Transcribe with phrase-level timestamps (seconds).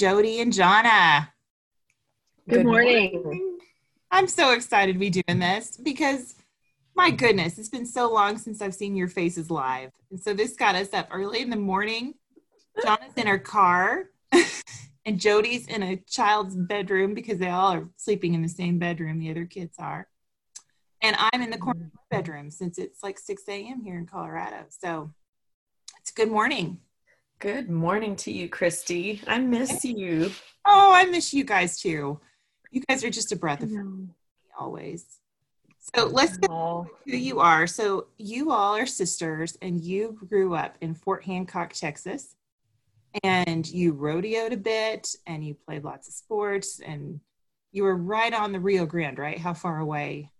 [0.00, 1.30] Jodi and Johnna.
[2.48, 3.22] Good, Good morning.
[3.22, 3.58] morning.
[4.10, 6.36] I'm so excited to be doing this because
[6.96, 9.90] my goodness, it's been so long since I've seen your faces live.
[10.10, 12.14] And so this got us up early in the morning.
[12.82, 14.06] Johnna's in her car
[15.04, 19.18] and Jodi's in a child's bedroom because they all are sleeping in the same bedroom
[19.18, 20.08] the other kids are.
[21.02, 23.82] And I'm in the corner of my bedroom since it's like 6 a.m.
[23.82, 24.64] here in Colorado.
[24.70, 25.12] So
[25.98, 26.78] it's good morning.
[27.40, 29.22] Good morning to you, Christi.
[29.26, 30.30] I miss you.
[30.66, 32.20] Oh, I miss you guys too.
[32.70, 33.72] You guys are just a breath of
[34.58, 35.06] always.
[35.96, 37.66] So let's get who you are.
[37.66, 42.36] So you all are sisters, and you grew up in Fort Hancock, Texas,
[43.24, 47.20] and you rodeoed a bit, and you played lots of sports, and
[47.72, 49.38] you were right on the Rio Grande, right?
[49.38, 50.30] How far away?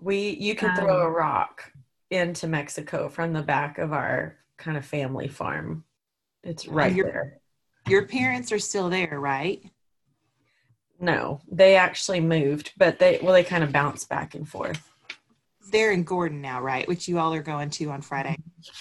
[0.00, 1.72] We you can um, throw a rock
[2.08, 5.84] into Mexico from the back of our kind of family farm.
[6.42, 7.40] It's right your, there.
[7.88, 9.62] Your parents are still there, right?
[11.00, 14.88] No, they actually moved, but they well they kind of bounce back and forth.
[15.70, 16.86] They're in Gordon now, right?
[16.86, 18.36] Which you all are going to on Friday.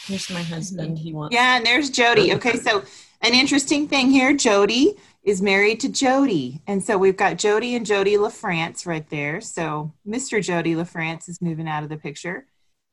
[0.06, 1.00] Here's my husband.
[1.00, 1.34] He wants.
[1.34, 2.34] Yeah, and there's Jodi.
[2.36, 2.84] Okay, so
[3.22, 7.86] an interesting thing here, Jodi is married to Jodi, and so we've got Jodi and
[7.86, 9.42] Jodi LaFrance right there.
[9.42, 10.44] So Mr.
[10.44, 12.46] Jodi LaFrance is moving out of the picture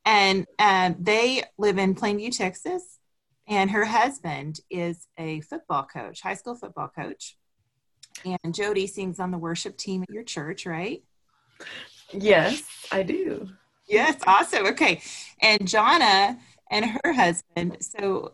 [0.09, 2.97] and um, they live in Plainview, Texas.
[3.47, 7.37] And her husband is a football coach, high school football coach.
[8.25, 11.03] And Jodi sings on the worship team at your church, right?
[12.11, 13.49] Yes, I do.
[13.87, 14.65] Yes, awesome.
[14.67, 15.01] Okay.
[15.41, 16.39] And Johnna
[16.71, 18.33] and her husband, so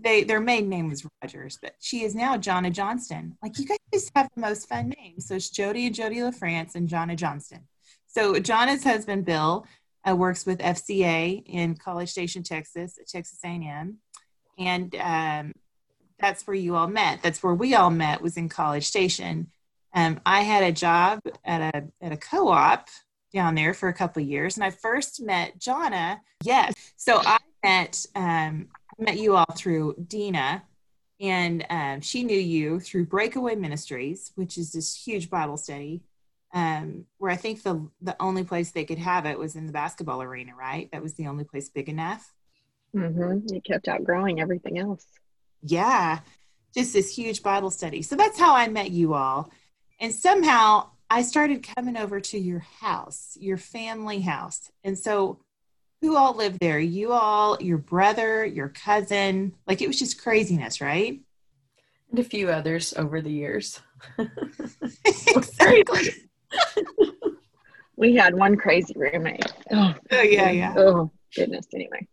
[0.00, 3.36] they their maiden name was Rogers, but she is now Johnna Johnston.
[3.42, 5.26] Like you guys have the most fun names.
[5.28, 7.68] So it's Jodi and Jodi LaFrance and Johnna Johnston.
[8.06, 9.66] So Johnna's husband Bill
[10.08, 13.98] uh, works with FCA in College Station, Texas, at Texas A&M,
[14.58, 15.52] and um,
[16.18, 17.22] that's where you all met.
[17.22, 19.50] That's where we all met was in College Station.
[19.94, 22.88] Um, I had a job at a at a co-op
[23.32, 26.20] down there for a couple years, and I first met Johnna.
[26.42, 30.62] Yes, so I met um, met you all through Dina,
[31.20, 36.02] and um, she knew you through Breakaway Ministries, which is this huge Bible study
[36.52, 39.72] um, where I think the the only place they could have it was in the
[39.72, 40.90] basketball arena, right?
[40.92, 42.32] That was the only place big enough.
[42.94, 43.54] Mm-hmm.
[43.54, 45.06] It kept outgrowing everything else.
[45.62, 46.20] Yeah,
[46.74, 48.02] just this huge Bible study.
[48.02, 49.50] So that's how I met you all,
[49.98, 55.40] and somehow I started coming over to your house, your family house, and so.
[56.00, 56.80] Who all lived there?
[56.80, 59.54] You all, your brother, your cousin.
[59.68, 61.20] Like it was just craziness, right?
[62.10, 63.80] And a few others over the years.
[65.06, 66.08] exactly.
[67.96, 69.52] we had one crazy roommate.
[69.70, 70.74] Oh, oh yeah, yeah.
[70.76, 71.66] Oh goodness.
[71.74, 72.06] Anyway.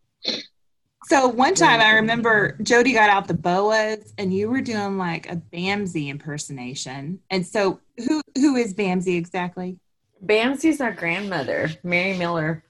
[1.06, 5.32] So one time I remember Jodi got out the boas and you were doing like
[5.32, 7.20] a Bamsi impersonation.
[7.32, 9.80] And so who who is Bamsi exactly?
[10.24, 12.64] Bamsi's our grandmother, Mary Miller.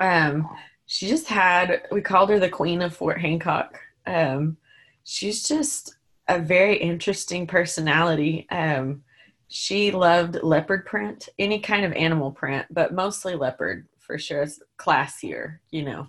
[0.00, 0.48] Um,
[0.86, 3.78] she just had we called her the Queen of Fort Hancock.
[4.06, 4.56] Um,
[5.04, 5.96] she's just
[6.28, 8.46] a very interesting personality.
[8.50, 9.03] Um,
[9.48, 14.42] she loved leopard print, any kind of animal print, but mostly leopard for sure.
[14.42, 16.08] It's classier, you know.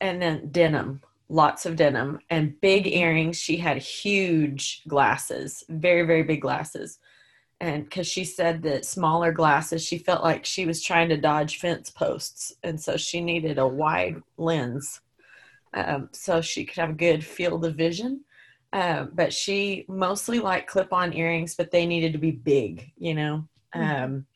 [0.00, 3.36] And then denim, lots of denim and big earrings.
[3.36, 6.98] She had huge glasses, very, very big glasses.
[7.60, 11.58] And because she said that smaller glasses, she felt like she was trying to dodge
[11.58, 12.52] fence posts.
[12.62, 15.00] And so she needed a wide lens
[15.74, 18.24] um, so she could have a good field of vision
[18.72, 23.48] uh, but she mostly liked clip-on earrings, but they needed to be big, you know.
[23.74, 24.04] Mm-hmm.
[24.04, 24.26] Um,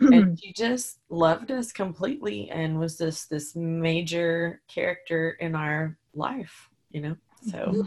[0.12, 6.68] and she just loved us completely and was just this major character in our life,
[6.90, 7.16] you know.
[7.50, 7.84] So,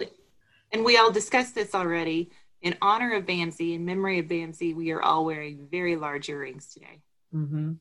[0.72, 2.32] and we all discussed this already.
[2.62, 6.68] In honor of Bamsi, in memory of Bamsi, we are all wearing very large earrings
[6.74, 7.02] today.
[7.34, 7.74] Mm-hmm.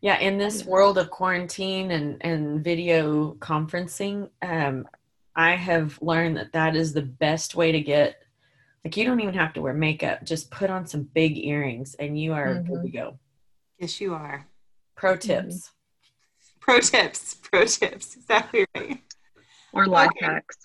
[0.00, 4.86] Yeah, in this world of quarantine and and video conferencing, um,
[5.36, 8.20] I have learned that that is the best way to get
[8.84, 10.24] like you don't even have to wear makeup.
[10.24, 12.72] Just put on some big earrings and you are mm-hmm.
[12.72, 13.18] good to go.
[13.78, 14.46] Yes, you are.
[14.94, 15.20] Pro mm-hmm.
[15.20, 15.56] tips.
[15.56, 16.60] Mm-hmm.
[16.60, 17.34] Pro tips.
[17.34, 18.16] Pro tips.
[18.16, 19.00] Exactly right.
[19.72, 20.26] Or life okay.
[20.26, 20.56] hacks.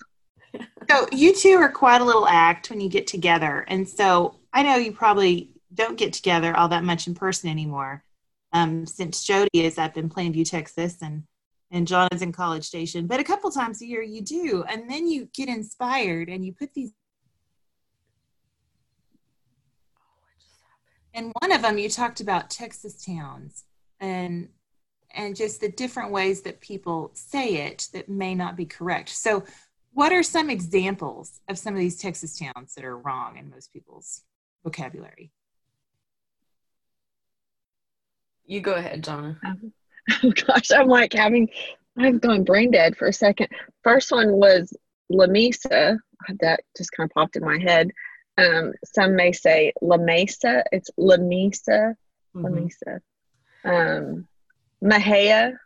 [0.88, 3.64] So you two are quite a little act when you get together.
[3.68, 8.04] And so I know you probably don't get together all that much in person anymore.
[8.52, 11.22] Um, since Jodi is up in Plainview, Texas, and
[11.70, 13.06] and John is in College Station.
[13.06, 16.52] But a couple times a year you do, and then you get inspired and you
[16.52, 16.92] put these.
[21.14, 23.64] And one of them you talked about Texas towns
[24.00, 24.48] and
[25.12, 29.08] and just the different ways that people say it that may not be correct.
[29.08, 29.44] So
[29.92, 33.72] what are some examples of some of these Texas towns that are wrong in most
[33.72, 34.22] people's
[34.62, 35.32] vocabulary?
[38.46, 39.36] You go ahead, Johnna.
[40.22, 41.48] Oh gosh, I'm like having,
[41.98, 43.48] I've gone brain dead for a second.
[43.84, 44.72] First one was
[45.12, 45.98] Lamesa.
[46.40, 47.90] That just kind of popped in my head.
[48.38, 50.64] Um, some may say La Mesa.
[50.72, 51.94] It's La Mesa.
[52.34, 52.54] La Mhm.
[52.64, 53.00] Mesa.
[53.64, 54.28] Um,
[54.82, 55.56] Mahia.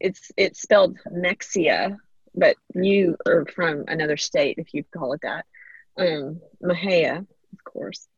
[0.00, 1.96] It's it's spelled Mexia,
[2.34, 5.44] but you are from another state if you call it that.
[5.96, 7.18] Um, Mahia,
[7.52, 8.08] of course.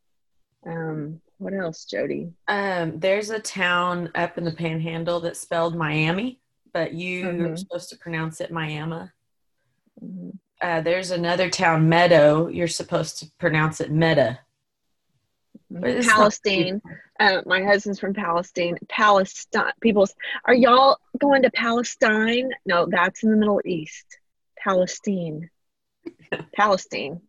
[0.66, 2.32] Um, what else, Jodi?
[2.48, 6.40] Um, there's a town up in the Panhandle that's spelled Miami,
[6.72, 7.58] but you're Mhm.
[7.58, 9.10] supposed to pronounce it Miami.
[10.02, 10.38] Mhm.
[10.60, 12.46] Uh, there's another town, Meadow.
[12.48, 14.38] You're supposed to pronounce it Meta.
[15.70, 16.80] But it's not- Palestine.
[17.18, 18.78] Uh, my husband's from Palestine.
[18.88, 19.72] Palestine.
[19.80, 20.06] People,
[20.44, 22.50] are y'all going to Palestine?
[22.64, 24.18] No, that's in the Middle East.
[24.56, 25.50] Palestine.
[26.54, 27.20] Palestine.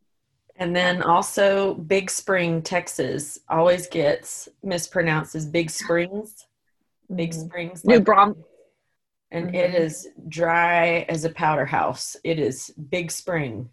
[0.58, 6.48] And then also Big Spring, Texas, always gets mispronounced as Big Springs.
[7.14, 7.46] Big Mhm.
[7.46, 7.86] Springs.
[7.86, 8.44] New like- Brom.
[9.32, 9.56] and Mhm.
[9.56, 12.16] it is dry as a powder house.
[12.24, 13.70] It is Big Spring.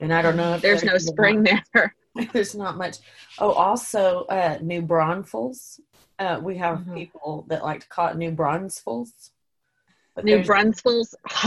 [0.00, 1.42] And I don't know if There's no spring
[1.74, 1.94] there.
[2.32, 2.96] there's not much.
[3.38, 5.80] Oh, also uh, New Braunfels.
[6.18, 6.94] Uh, we have Mhm.
[6.94, 9.30] people that like to call it New Braunfels.
[10.22, 11.14] New Brunswick's.
[11.24, 11.44] it's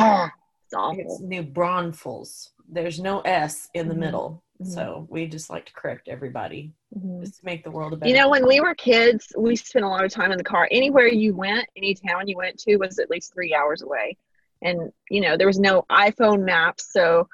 [0.65, 1.19] It's awful.
[1.21, 2.51] New Braunfels.
[2.69, 3.99] There's no S in the Mhm.
[3.99, 4.42] middle.
[4.61, 7.21] So we just like to correct everybody Mhm.
[7.21, 9.83] just to make the world a better You know, when we were kids, we spent
[9.83, 10.67] a lot of time in the car.
[10.71, 14.17] Anywhere you went, any town you went to was at least three hours away.
[14.61, 16.93] And, you know, there was no iPhone maps.
[16.93, 17.27] So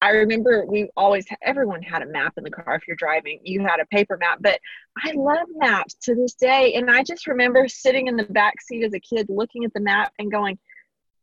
[0.00, 3.40] I remember we always, everyone had a map in the car if you're driving.
[3.42, 4.38] You had a paper map.
[4.40, 4.60] But
[5.02, 6.74] I love maps to this day.
[6.74, 9.80] And I just remember sitting in the back seat as a kid looking at the
[9.80, 10.58] map and going,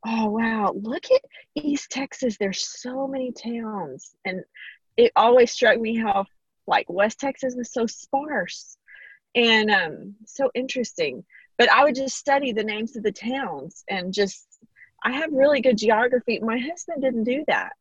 [0.06, 1.22] oh, wow, look at
[1.56, 2.38] East Texas.
[2.38, 4.16] There's so many towns.
[4.26, 4.44] And
[5.00, 6.26] it always struck me how
[6.68, 8.78] like West Texas was so sparse
[9.34, 11.24] and um, so interesting.
[11.58, 14.46] But I would just study the names of the towns and just,
[15.04, 16.40] I have really good geography.
[16.40, 17.78] My husband didn't do that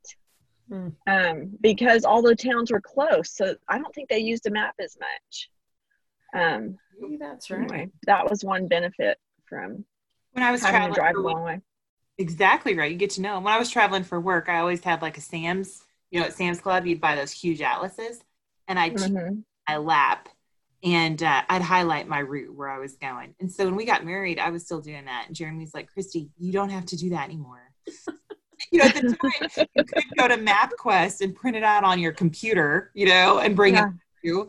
[0.70, 0.88] Hmm.
[1.06, 3.30] um, because all the towns were close.
[3.34, 5.50] So I don't think they used a map as much.
[6.40, 7.62] Um, Maybe that's right.
[7.62, 9.16] anyway, that was one benefit
[9.48, 9.84] from
[10.32, 11.60] When I was having to traveling, drive a long way.
[12.18, 12.92] Exactly right.
[12.92, 13.40] You get to know.
[13.40, 16.32] When I was traveling for work, I always had like a Sam's, you know, at
[16.34, 18.20] Sam's Club, you'd buy those huge atlases
[18.66, 19.42] and I'd Mhm.
[19.68, 20.28] my lap
[20.82, 23.34] and uh, I'd highlight my route where I was going.
[23.40, 25.24] And so when we got married, I was still doing that.
[25.26, 27.62] And Jeremy's like, Christi, you don't have to do that anymore.
[28.72, 31.98] you know, at the time, you could go to MapQuest and print it out on
[31.98, 33.88] your computer, you know, and bring Yeah.
[33.88, 34.48] it to you.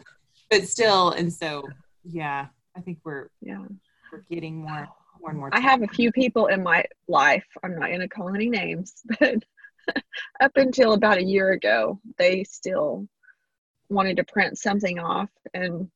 [0.49, 1.67] But still, and so,
[2.03, 3.65] yeah, I think we're, Yeah.
[4.11, 4.87] we're getting more,
[5.19, 5.49] more and more.
[5.51, 9.01] I have a few people in my life, I'm not going to call any names,
[9.19, 9.43] but
[10.41, 13.07] up until about a year ago, they still
[13.89, 15.29] wanted to print something off.
[15.53, 15.89] And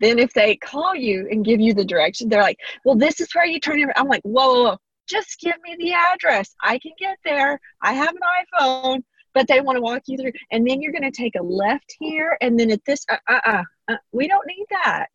[0.00, 3.34] then if they call you and give you the direction, they're like, well, this is
[3.34, 3.88] where you turn it.
[3.96, 4.76] I'm like, whoa, whoa, whoa,
[5.08, 6.54] just give me the address.
[6.62, 7.60] I can get there.
[7.82, 8.20] I have an
[8.60, 9.02] iPhone.
[9.34, 10.32] But they want to walk you through.
[10.50, 12.36] And then you're going to take a left here.
[12.40, 15.08] And then at this, uh, uh, uh, uh we don't need that.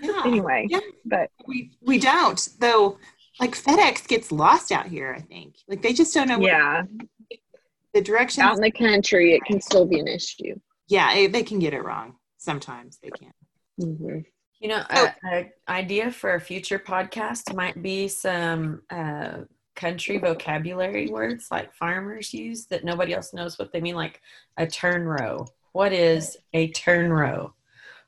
[0.00, 0.22] Yeah.
[0.24, 0.80] Anyway, Yeah.
[1.04, 2.98] but we we don't though
[3.40, 6.82] like fedex gets lost out here i think like they just don't know yeah,
[7.96, 10.54] the direction out in the country, it can still be an issue.
[10.88, 13.32] yeah eh, they can get it wrong sometimes they can
[13.80, 14.18] Mm-hmm.
[14.60, 15.08] You know, Oh.
[15.30, 19.40] a, a idea for a future podcast might be some uh,
[19.74, 24.22] country vocabulary words like farmers use that nobody else knows what they mean, like
[24.56, 25.44] a turn row.
[25.72, 27.52] What is a turn row?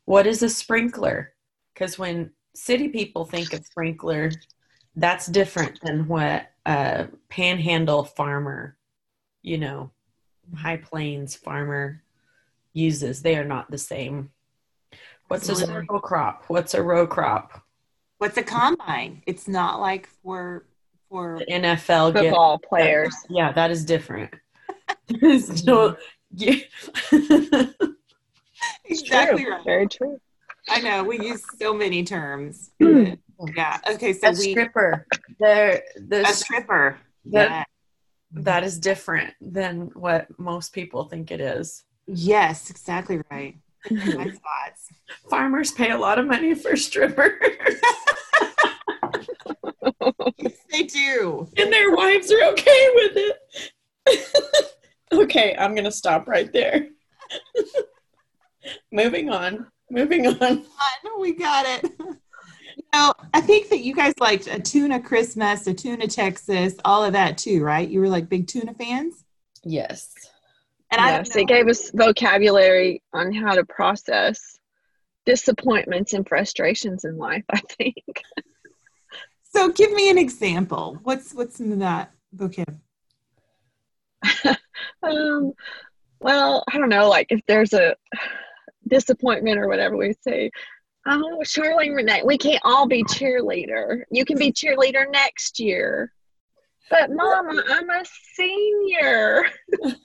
[0.07, 1.35] What is a sprinkler?
[1.75, 4.31] Because when city people think of sprinkler,
[4.97, 8.78] that's different than what a panhandle farmer,
[9.49, 9.91] you know,
[10.55, 12.03] high plains farmer
[12.75, 13.23] uses.
[13.23, 14.31] They are not the same.
[15.29, 15.83] What's a Absolutely.
[15.83, 16.45] circle crop?
[16.49, 17.63] What's a row crop?
[18.19, 20.67] what's a combine it's not like for
[21.09, 23.15] for The NFL get Football players.
[23.31, 24.35] yeah, that is different.
[25.41, 25.97] so,
[26.35, 26.57] yeah.
[28.85, 29.53] exactly True.
[29.53, 30.21] right Very true.
[30.69, 35.07] i know we use so many terms yeah okay so a we stripper.
[35.39, 37.65] There, the, a stripper that yeah.
[38.35, 38.43] Mm-hmm.
[38.43, 41.85] that is different than what most people think it is.
[42.07, 43.57] yes exactly right
[43.91, 44.91] my thoughts
[45.31, 47.33] Farmers pay a lot of money for strippers,
[50.39, 53.37] yes, they do and their wives are okay with it.
[55.13, 56.89] okay, I'm gonna stop right there.
[58.93, 59.67] Moving on.
[59.91, 60.65] Moving on.
[61.21, 61.93] We got it.
[62.79, 67.05] You know, I think that you guys liked a tuna Christmas, a tuna Texas, all
[67.05, 67.89] of that too, right?
[67.89, 69.25] You were like big tuna fans.
[69.65, 70.15] Yes.
[70.93, 74.59] And I yes, don't know, it gave us vocabulary on how to process
[75.27, 77.45] disappointments and frustrations in life.
[77.51, 78.23] I think.
[79.43, 80.99] so give me an example.
[81.03, 82.79] What's what's in that vocab?
[85.01, 85.53] Um,
[86.21, 87.09] well, I don't know.
[87.09, 87.95] Like if there's a
[88.89, 90.51] disappointment or whatever we say.
[91.11, 94.03] Oh, Charlene Renee, we can't all be cheerleader.
[94.11, 96.13] You can be cheerleader next year.
[96.91, 99.47] But Mama, I'm a senior.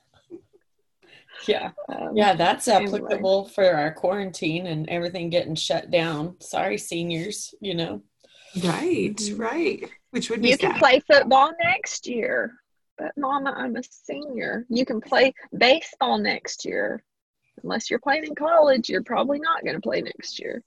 [1.47, 1.71] Yeah.
[1.89, 2.99] Um, Yeah, that's Anyway.
[2.99, 6.39] applicable for our quarantine and everything getting shut down.
[6.39, 8.01] Sorry, seniors, you know.
[8.63, 9.39] Right, Mhm.
[9.39, 9.89] right.
[10.11, 12.53] Which would be You can play football next year.
[12.97, 14.65] But Mama, I'm a senior.
[14.69, 17.03] You can play baseball next year.
[17.61, 20.63] Unless you're playing in college, you're probably not going to play next year.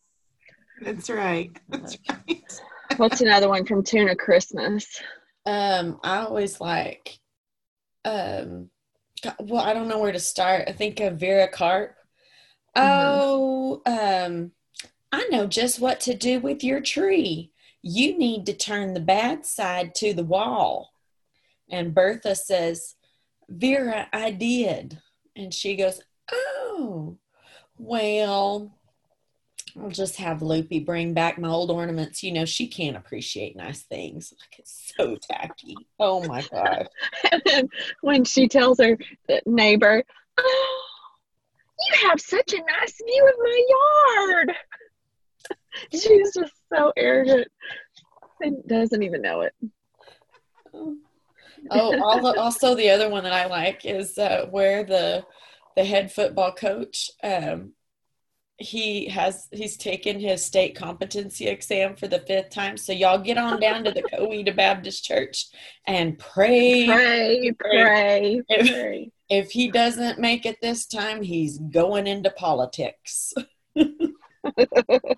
[0.83, 1.51] That's right.
[1.69, 2.61] That's right.
[2.97, 4.87] What's another one from Tuna Christmas?
[5.45, 7.19] Um, I always like
[8.05, 8.71] um
[9.41, 10.65] well, I don't know where to start.
[10.69, 11.97] I think of Vera Carp.
[12.77, 14.53] Oh, um,
[15.11, 17.53] I know just what to do with your tree.
[17.83, 20.91] You need to turn the bad side to the wall.
[21.71, 22.95] And Bertha says,
[23.49, 25.01] Vera, I did.
[25.35, 27.19] And she goes, Oh,
[27.79, 28.76] well,
[29.81, 32.23] I'll just have Loopy bring back my old ornaments.
[32.23, 34.33] You know, she can't appreciate nice things.
[34.41, 35.77] Like it's so tacky.
[35.99, 36.89] Oh my God.
[37.33, 37.69] And then
[38.01, 38.97] when she tells her
[39.45, 40.03] neighbor,
[40.39, 40.83] "Oh,
[41.81, 44.53] you have such a nice view of my yard."
[45.93, 47.49] She's just so arrogant
[48.41, 49.55] and doesn't even know it.
[51.71, 55.25] Oh, also the other one that I like is uh, where the
[55.77, 57.73] the head football coach um,
[58.59, 62.77] he has he's taken his state competency exam for the fifth time.
[62.77, 65.47] So y'all get on down to the Coeta Baptist Church
[65.87, 66.87] and pray.
[66.87, 69.11] Pray, pray, If- pray.
[69.29, 73.35] If he doesn't make it this time, he's going into politics.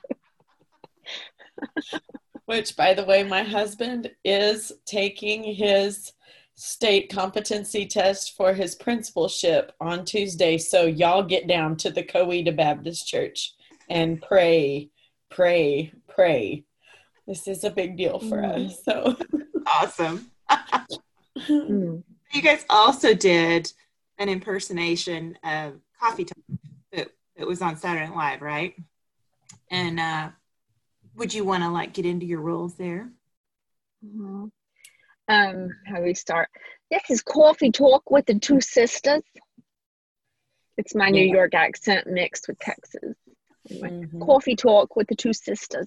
[2.46, 6.12] Which, by the way, my husband is taking his
[6.68, 10.58] state competency test for his principalship on Tuesday.
[10.58, 13.54] So, y'all get down to the Coeta Baptist Church
[13.88, 14.90] and pray,
[15.30, 16.64] pray, pray.
[17.28, 18.66] This is a big deal for Mm.
[18.66, 18.84] us.
[18.84, 19.16] So,
[19.66, 20.30] Awesome.
[21.36, 22.02] Mm.
[22.34, 23.72] You guys also did
[24.18, 26.36] an impersonation of Coffee Talk
[26.92, 28.74] that, that was on Saturday Night Live, right?
[29.70, 30.28] And uh,
[31.14, 33.10] would you want to like get into your roles there?
[34.04, 34.50] Mhm.
[35.28, 36.48] Um, how do we start?
[36.90, 39.22] This is Coffee Talk with the two sisters.
[40.78, 41.34] It's my New Yeah.
[41.34, 43.14] York accent mixed with Texas.
[43.70, 44.24] Anyway, Mhm.
[44.24, 45.86] Coffee Talk with the two sisters.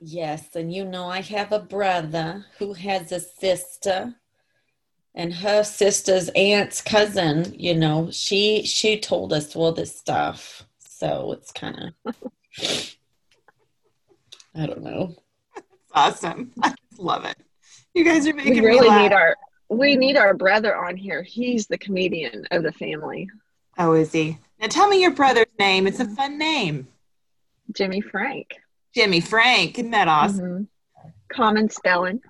[0.00, 4.20] Yes, and you know, I have a brother who has a sister,
[5.14, 7.54] and her sister's aunt's cousin.
[7.58, 12.14] You know, she she told us all this stuff, so it's kind of
[14.54, 15.16] I don't know.
[15.56, 16.52] It's awesome.
[16.98, 17.36] Love it.
[17.94, 19.02] You guys are making We me really laugh.
[19.02, 19.36] need our
[19.70, 21.22] we need our brother on here.
[21.22, 23.28] He's the comedian of the family,
[23.78, 24.38] Oh, is he?
[24.60, 25.86] Now tell me your brother's name.
[25.86, 26.88] It's a fun name.
[27.74, 28.46] Jimmy Frank.
[28.94, 29.78] Jimmy Frank.
[29.78, 30.68] Isn't that awesome?
[31.04, 31.12] Mhm.
[31.30, 32.20] Common spelling.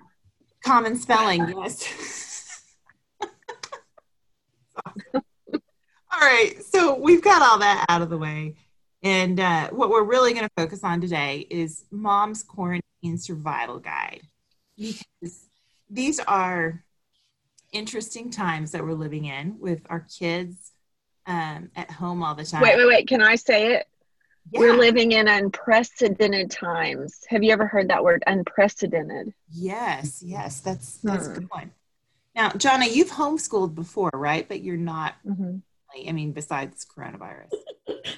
[0.63, 2.61] Common spelling, yes.
[5.15, 5.21] all
[6.19, 8.55] right, so we've got all that out of the way.
[9.01, 14.21] And uh, what we're really going to focus on today is Mom's Quarantine Survival Guide.
[14.79, 15.47] Because
[15.89, 16.83] these are
[17.71, 20.71] interesting times that we're living in with our kids
[21.27, 22.61] um, at home all the time.
[22.61, 23.07] Wait, wait, wait.
[23.07, 23.87] Can I say it?
[24.51, 24.61] Yeah.
[24.61, 27.19] We're living in unprecedented times.
[27.29, 29.33] Have you ever heard that word unprecedented?
[29.51, 31.33] Yes, yes, that's that's a Hmm.
[31.35, 31.71] good one.
[32.35, 34.47] Now, Johnna, you've homeschooled before, right?
[34.47, 35.15] But you're not.
[35.27, 35.57] Mm-hmm.
[36.07, 37.51] I mean, besides coronavirus.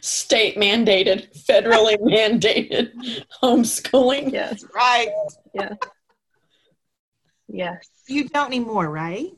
[0.01, 2.91] State mandated, federally mandated
[3.41, 4.31] homeschooling.
[4.31, 5.09] Yes, Right.
[7.53, 7.87] Yes.
[8.07, 9.31] You don't anymore, right?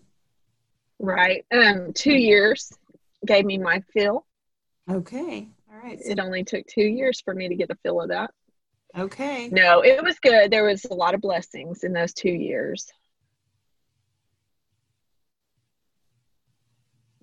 [0.99, 1.45] Right.
[1.51, 2.71] Um, two years
[3.25, 4.25] gave me my fill.
[4.89, 5.47] Okay.
[5.71, 5.99] All right.
[6.03, 8.31] So, It only took two years for me to get a fill of that.
[8.97, 9.47] okay.
[9.49, 10.51] No, it was good.
[10.51, 12.91] There was a lot of blessings in those two years.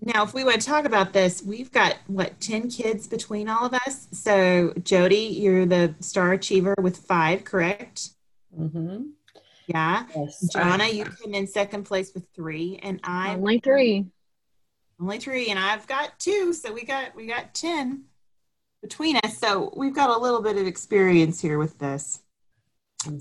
[0.02, 3.66] Now, if we want to talk about this, we've got what ten kids between all
[3.66, 4.09] of us.
[4.12, 8.09] So, Jodi, you're the star achiever with five, correct?
[8.59, 9.02] Mm-hmm.
[9.67, 10.05] Yeah.
[10.17, 10.49] Yes.
[10.52, 14.07] Johnna, you came in second place with three, and I'm Only three.
[15.00, 16.52] only three, and I've got two.
[16.52, 18.05] So we got we got ten
[18.83, 19.38] between us.
[19.38, 22.21] So we've got a little bit of experience here with this.
[23.02, 23.21] Some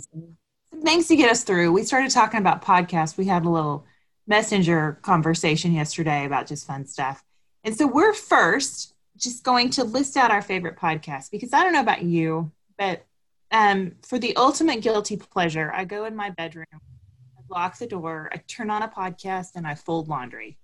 [0.84, 1.72] things to get us through.
[1.72, 3.18] We started talking about podcasts.
[3.18, 3.86] We had a little
[4.28, 7.24] messenger conversation yesterday about just fun stuff.
[7.64, 11.74] And so we're first just going to list out our favorite podcasts because I don't
[11.74, 13.06] know about you, but
[13.52, 18.30] um, for the ultimate guilty pleasure, I go in my bedroom, I lock the door,
[18.32, 20.58] I turn on a podcast, and I fold laundry,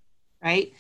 [0.43, 0.71] right?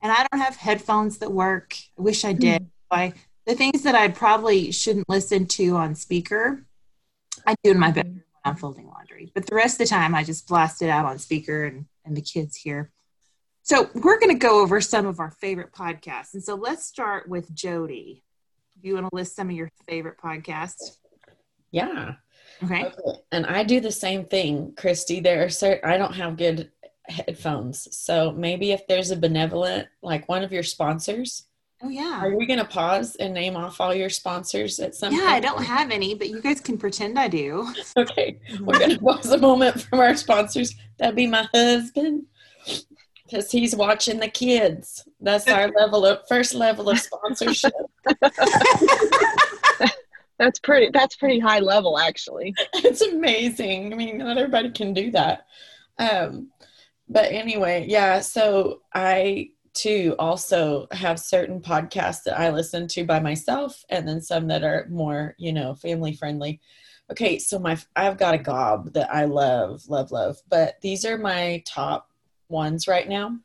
[0.00, 1.74] And I don't have headphones that work.
[1.98, 2.62] I wish I did.
[2.62, 2.68] Mm.
[2.90, 3.12] I,
[3.46, 6.64] the things that I probably shouldn't listen to on speaker,
[7.46, 9.32] I do in my bedroom when I'm folding laundry.
[9.34, 12.16] But the rest of the time, I just blast it out on speaker and, and
[12.16, 12.92] the kids here.
[13.62, 16.34] So we're going to go over some of our favorite podcasts.
[16.34, 18.22] And so let's start with Jodi.
[18.80, 20.96] Do you want to list some of your favorite podcasts?
[21.70, 22.14] Yeah.
[22.62, 22.86] Okay.
[22.86, 23.18] okay.
[23.32, 25.20] And I do the same thing, Christi.
[25.20, 26.70] There are certain, I don't have good
[27.08, 27.88] headphones.
[27.96, 31.44] So maybe if there's a benevolent, like one of your sponsors.
[31.80, 32.20] Oh yeah.
[32.20, 35.30] Are we going to pause and name off all your sponsors at some Yeah, point?
[35.30, 37.72] I don't have any, but you guys can pretend I do.
[37.96, 38.40] okay.
[38.60, 40.74] We're going to pause a moment from our sponsors.
[40.98, 42.24] That'd be my husband
[43.24, 45.06] because he's watching the kids.
[45.20, 47.72] That's our level of first level of sponsorship.
[50.38, 50.90] that's pretty.
[50.92, 52.54] That's pretty high level, actually.
[52.74, 53.92] It's amazing.
[53.92, 55.46] I mean, not everybody can do that.
[55.98, 56.50] Um,
[57.08, 58.20] but anyway, yeah.
[58.20, 64.20] So I too also have certain podcasts that I listen to by myself, and then
[64.20, 66.60] some that are more, you know, family friendly.
[67.10, 70.36] Okay, so my I've got a gob that I love, love, love.
[70.48, 72.10] But these are my top
[72.48, 73.38] ones right now.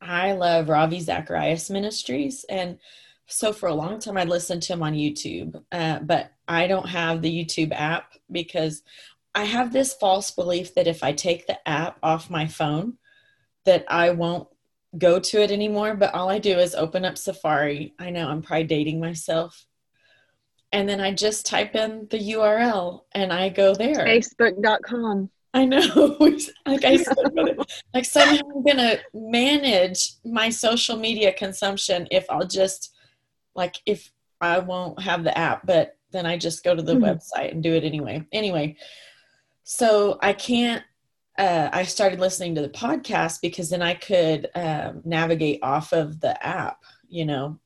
[0.00, 2.44] I love Ravi Zacharias Ministries.
[2.48, 2.78] And
[3.28, 6.88] so for a long time, I listened to him on YouTube, uh, but I don't
[6.88, 8.82] have the YouTube app because
[9.34, 12.94] I have this false belief that if I take the app off my phone,
[13.66, 14.48] that I won't
[14.96, 15.94] go to it anymore.
[15.94, 17.94] But all I do is open up Safari.
[17.98, 19.66] I know I'm probably dating myself.
[20.72, 23.94] And then I just type in the URL and I go there.
[23.94, 25.30] Facebook.com.
[25.52, 26.16] I know.
[26.66, 27.16] like I said,
[27.94, 32.94] like somehow I'm gonna manage my social media consumption if I'll just
[33.54, 37.04] like if I won't have the app, but then I just go to the mm-hmm.
[37.04, 38.26] website and do it anyway.
[38.32, 38.76] Anyway,
[39.64, 40.82] so I can't.
[41.36, 46.20] Uh, I started listening to the podcast because then I could um, navigate off of
[46.20, 46.82] the app.
[47.08, 47.60] You know,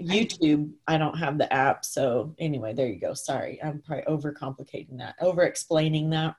[0.00, 1.84] YouTube, I don't have the app.
[1.84, 3.14] So anyway, there you go.
[3.14, 6.36] Sorry, I'm probably overcomplicating that, over explaining that.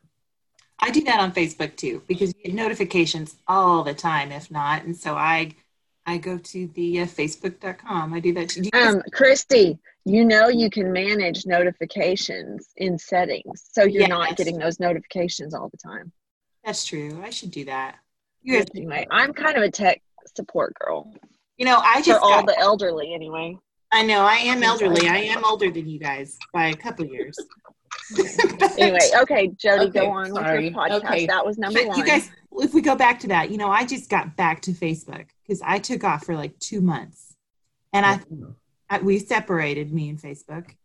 [0.80, 4.84] I do that on Facebook too because you get notifications all the time, if not.
[4.84, 5.56] And so I
[6.06, 8.14] I go to the uh, facebook.com.
[8.14, 8.50] I do that.
[8.50, 14.10] Do um, Christi, you know you can manage notifications in settings, so you're yes.
[14.10, 16.12] not getting those notifications all the time.
[16.66, 17.22] That's true.
[17.24, 17.98] I should do that.
[18.42, 20.02] You guys, anyway, I'm kind of a tech
[20.36, 21.14] support girl.
[21.58, 23.58] You know, I just for all the elderly anyway.
[23.92, 25.08] I know I am elderly.
[25.08, 27.38] I am older than you guys by a couple years.
[28.78, 30.66] anyway, okay, Jodi, okay, go on sorry.
[30.66, 31.06] with your podcast.
[31.06, 31.26] Okay.
[31.28, 32.00] That was number but one.
[32.00, 34.72] You guys, if we go back to that, you know, I just got back to
[34.72, 37.36] Facebook because I took off for like two months,
[37.92, 38.20] and I,
[38.90, 40.76] I we separated me and Facebook,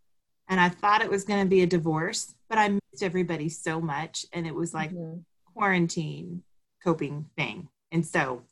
[0.48, 3.80] and I thought it was going to be a divorce, but I missed everybody so
[3.80, 5.20] much, and it was like mm-hmm.
[5.54, 6.42] quarantine
[6.82, 8.42] coping thing, and so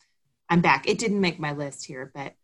[0.48, 0.88] I'm back.
[0.88, 2.34] It didn't make my list here, but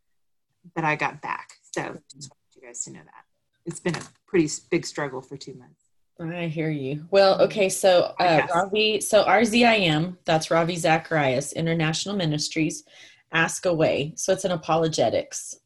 [0.74, 1.54] but I got back.
[1.72, 3.24] So just want you guys to know that
[3.64, 5.82] it's been a pretty big struggle for two months.
[6.20, 7.06] I hear you.
[7.10, 12.84] Well, okay, so uh, Ravi, so RZIM, that's Ravi Zacharias International Ministries,
[13.32, 14.12] Ask Away.
[14.16, 15.56] So it's an apologetics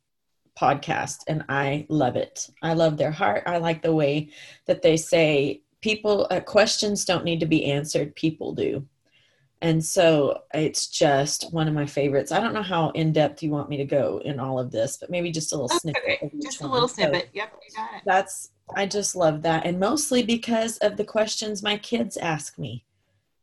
[0.58, 2.48] podcast, and I love it.
[2.62, 3.42] I love their heart.
[3.46, 4.30] I like the way
[4.66, 8.86] that they say people uh, questions don't need to be answered; people do.
[9.62, 12.30] And so it's just one of my favorites.
[12.30, 14.98] I don't know how in depth you want me to go in all of this,
[14.98, 16.02] but maybe just a little snippet.
[16.22, 16.30] Okay.
[16.42, 17.22] Just a little snippet.
[17.22, 17.58] So yep,
[18.04, 19.64] That's I just love that.
[19.64, 22.84] And mostly because of the questions my kids ask me.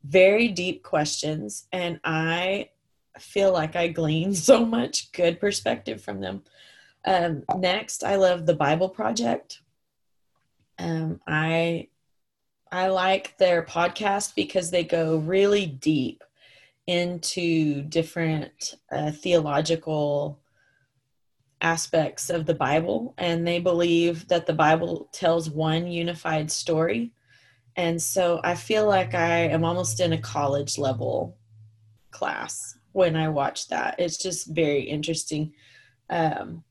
[0.04, 1.68] Very deep questions.
[1.72, 2.70] And I
[3.19, 6.43] feel like I glean so much good perspective from them.
[7.06, 9.62] Um, next, I love the Bible Project.
[10.80, 11.89] Um, I
[12.71, 16.23] I like their podcast because they go really deep
[16.88, 20.39] into different uh, theological
[21.62, 27.12] aspects of the Bible, and they believe that the Bible tells one unified story.
[27.76, 31.38] And so I feel like I am almost in a college level
[32.12, 33.95] class when I watch that.
[33.99, 35.53] It's just very interesting.
[36.10, 36.63] Um,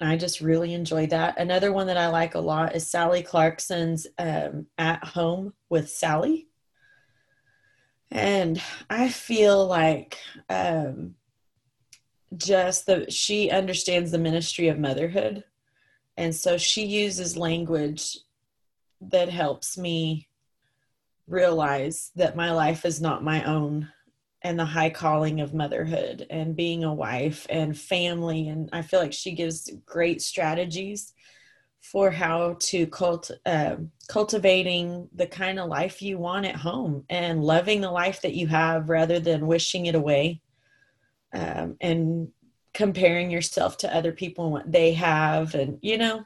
[0.00, 1.38] I just really enjoy that.
[1.38, 6.48] Another one that I like a lot is Sally Clarkson's um, At Home with Sally.
[8.10, 10.16] And I feel like
[10.48, 11.16] um,
[12.36, 15.44] just the she understands the ministry of motherhood
[16.18, 18.18] and so she uses language
[19.00, 20.28] that helps me
[21.28, 23.88] realize that my life is not my own
[24.42, 29.00] and the high calling of motherhood and being a wife and family and i feel
[29.00, 31.12] like she gives great strategies
[31.80, 33.76] for how to cult, uh,
[34.08, 38.48] cultivating the kind of life you want at home and loving the life that you
[38.48, 40.40] have rather than wishing it away
[41.32, 42.28] um, and
[42.74, 45.54] comparing yourself to other people and what they have.
[45.54, 46.24] And you know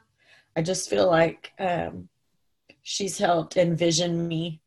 [0.55, 2.07] i just feel like um,
[2.83, 4.61] she's helped envision me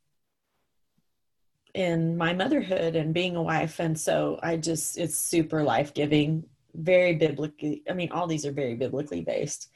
[1.76, 6.42] in my motherhood and being a wife and so i just it's super life-giving
[6.74, 9.70] very biblically i mean all these are very biblically based.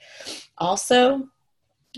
[0.56, 1.28] Also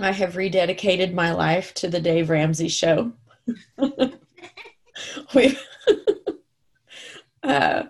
[0.00, 3.12] i have rededicated my life to the dave ramsey show.
[5.34, 5.58] We
[7.42, 7.84] uh,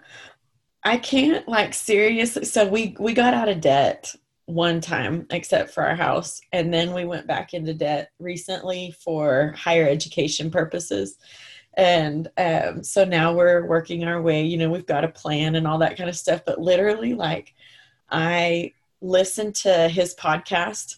[0.85, 4.15] i can't like seriously so we we got out of debt
[4.47, 9.55] one time except for our house and then we went back into debt recently for
[9.57, 11.17] higher education purposes
[11.75, 15.67] and um, so now we're working our way you know we've got a plan and
[15.67, 17.55] all that kind of stuff but literally like
[18.11, 20.97] i listened to his podcast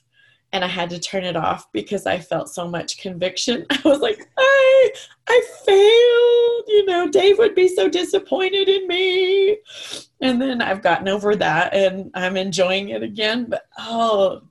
[0.53, 3.65] and i had to turn it off because i felt so much conviction.
[3.71, 4.91] I was like i
[5.29, 9.59] i failed you know dave would be so disappointed in me.
[10.21, 14.43] And then i've gotten over that and i'm enjoying it again but oh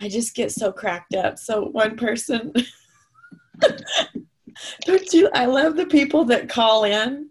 [0.00, 1.38] i just get so cracked up.
[1.38, 2.52] So one person
[4.82, 5.30] don't you?
[5.34, 7.28] I love the people that call in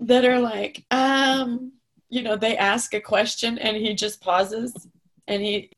[0.00, 1.72] that are like um
[2.08, 4.86] you know they ask a question and he just pauses
[5.28, 5.70] and he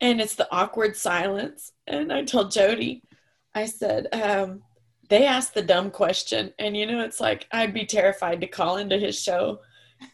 [0.00, 1.72] and it's the awkward silence.
[1.86, 3.02] And i told jodi
[3.54, 4.62] i said um
[5.08, 6.52] they asked the dumb question.
[6.58, 9.60] And you know it's like i'd be terrified to call into his show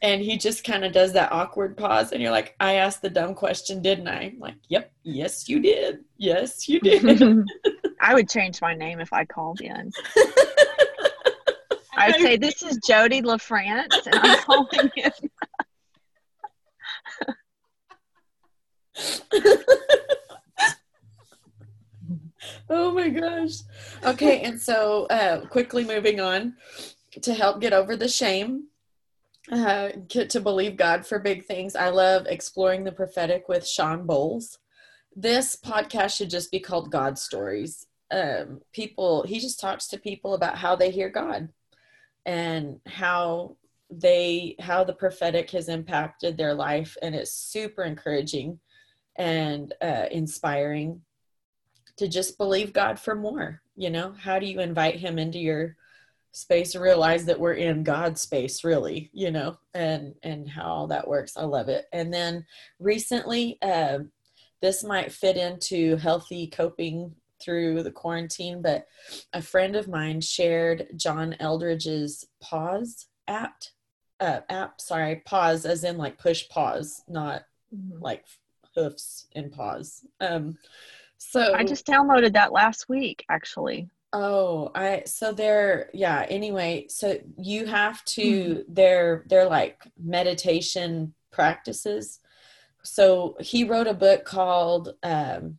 [0.01, 3.11] and he just kind of does that awkward pause and you're like i asked the
[3.11, 7.03] dumb question didn't i I'm like yep yes you did yes you did
[8.03, 9.93] I would change my name if I called in.
[11.97, 15.13] I'd say, This is Jodi LaFrance, and I'm calling in.
[22.69, 23.59] oh my gosh.
[24.05, 26.57] Okay, and so uh, quickly moving on
[27.21, 28.65] to help get over the shame,
[29.51, 31.75] uh, get to believe God for big things.
[31.75, 34.59] I love exploring the prophetic with Shawn Bolz.
[35.15, 40.35] This podcast should just be called God Stories um, people he just talks to people
[40.35, 41.49] about how they hear god
[42.27, 43.57] and how
[43.91, 48.61] they how the prophetic has impacted their life and it's super encouraging
[49.17, 51.01] and uh, inspiring
[51.97, 55.77] to just believe god for more you know how do you invite him into your
[56.33, 60.87] space and realize that we're in god's space really you know and and how all
[60.87, 62.45] that works i love it and then
[62.79, 63.99] recently uh,
[64.63, 68.87] this might fit into healthy coping through the quarantine, but
[69.33, 73.63] a friend of mine shared John Eldredge's Pause app.
[74.21, 77.43] Uh, app, sorry, pause as in like push pause, not
[77.75, 78.01] mm-hmm.
[78.01, 78.25] like
[78.77, 80.07] hoofs and pause.
[80.21, 80.57] Um,
[81.19, 83.89] so I just downloaded that last week, actually.
[84.13, 86.27] Oh, I so they're yeah.
[86.29, 88.61] Anyway, so you have to mm-hmm.
[88.69, 92.21] they're they're like meditation practices.
[92.83, 95.59] So he wrote a book called um,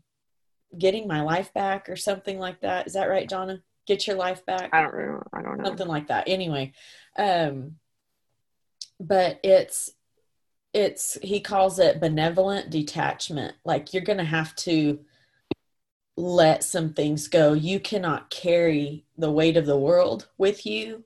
[0.77, 2.85] getting my life back or something like that.
[2.85, 3.61] Is that right, Donna?
[3.87, 4.69] Get your life back.
[4.71, 5.23] I don't know.
[5.33, 5.65] I don't know.
[5.65, 6.25] Something like that.
[6.27, 6.73] Anyway,
[7.17, 7.77] um,
[8.99, 9.91] but it's
[10.73, 13.55] it's he calls it benevolent detachment.
[13.65, 14.99] Like you're gonna have to
[16.15, 17.53] let some things go.
[17.53, 21.03] You cannot carry the weight of the world with you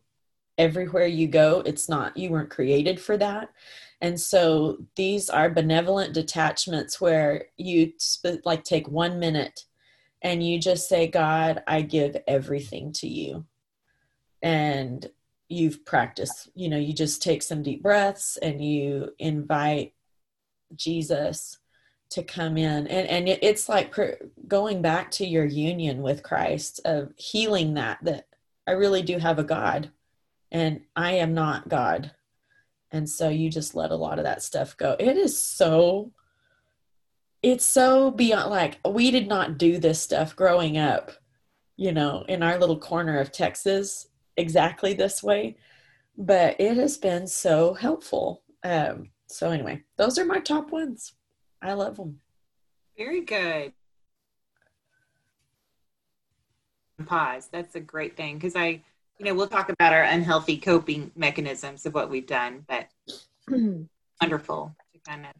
[0.58, 1.62] everywhere you go.
[1.66, 2.18] It's not.
[2.18, 3.50] You weren't created for that.
[4.02, 9.66] And so these are benevolent detachments where you sp- like take one minute
[10.22, 13.46] and you just say, God, I give everything to you.
[14.42, 15.10] And
[15.50, 19.94] you've practiced, you know, you just take some deep breaths and you invite
[20.76, 21.58] Jesus
[22.10, 22.88] to come in.
[22.88, 24.18] And, and it, it's like per,
[24.48, 28.28] going back to your union with Christ of healing that, that
[28.66, 29.92] I really do have a God
[30.52, 32.12] and I am not God.
[32.92, 34.96] And so you just let a lot of that stuff go.
[35.00, 36.12] It is so
[37.44, 41.12] it's so beyond like we did not do this stuff growing up
[41.76, 45.56] you know in our little corner of texas exactly this way
[46.18, 48.42] but it has been so helpful.
[48.64, 51.14] Um so anyway those are my top ones
[51.62, 52.20] i love them
[52.98, 53.74] very good
[57.06, 58.82] pause that's a great thing because i
[59.20, 62.88] you know, we'll talk about our unhealthy coping mechanisms of what we've done, but
[64.22, 65.32] wonderful to kind of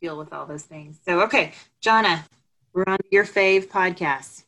[0.00, 0.98] deal with all those things.
[1.04, 2.24] So, okay, Johnna,
[2.72, 4.44] we're on your fave podcast.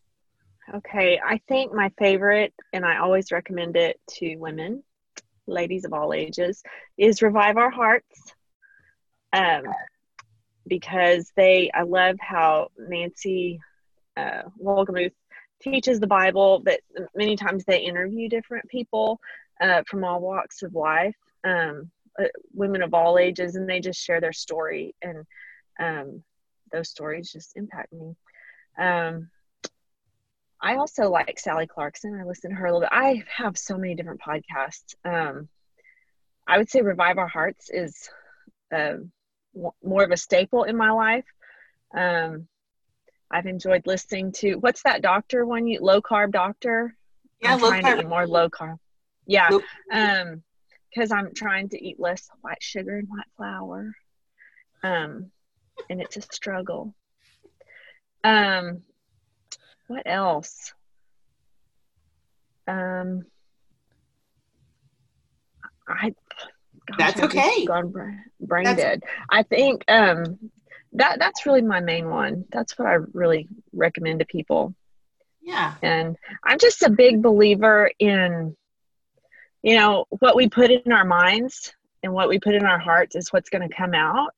[0.75, 4.85] Okay, I think my favorite, and I always recommend it to women,
[5.47, 6.63] ladies of all ages,
[6.99, 8.35] is Revive Our Hearts.
[9.33, 9.65] Um,
[10.71, 13.61] because they, I love how Nancy
[14.17, 15.13] uh, Wolgemuth
[15.61, 16.81] teaches the Bible, but
[17.15, 19.21] many times they interview different people
[19.61, 24.03] uh, from all walks of life, um, uh, women of all ages, and they just
[24.03, 25.27] share their story, and
[25.79, 26.23] um,
[26.73, 28.15] those stories just impact me.
[28.79, 29.29] Um,
[30.63, 32.19] I also like Sally Clarkson.
[32.19, 32.91] I listen to her a little bit.
[32.93, 34.95] I have so many different podcasts.
[35.05, 35.49] Um,
[36.47, 38.09] I would say Revive Our Hearts is
[38.75, 38.97] uh,
[39.55, 41.25] w- more of a staple in my life.
[41.95, 42.47] Um,
[43.31, 46.97] I've enjoyed listening to what's that doctor one you low carb doctor?
[47.41, 47.95] Yeah, I'm low trying carb.
[47.97, 48.79] to eat more low carb.
[49.27, 49.49] Yeah.
[49.51, 50.43] Low- Um,
[50.93, 53.93] because I'm trying to eat less white sugar and white flour.
[54.83, 55.31] Um,
[55.89, 56.95] and it's a struggle.
[58.25, 58.83] Um,
[59.87, 60.73] what else?
[62.67, 63.23] Um,
[65.87, 66.13] I.
[66.97, 67.65] gosh, That's okay.
[67.65, 69.03] Gone brain, brain That's- dead.
[69.29, 70.51] I think um,
[70.93, 72.45] that that's really my main one.
[72.51, 74.75] That's what I really recommend to people.
[75.43, 75.75] Yeah.
[75.83, 78.57] And I'm just a big believer in,
[79.63, 81.73] you know, what we put in our minds
[82.03, 84.35] and what we put in our hearts is what's going to come out.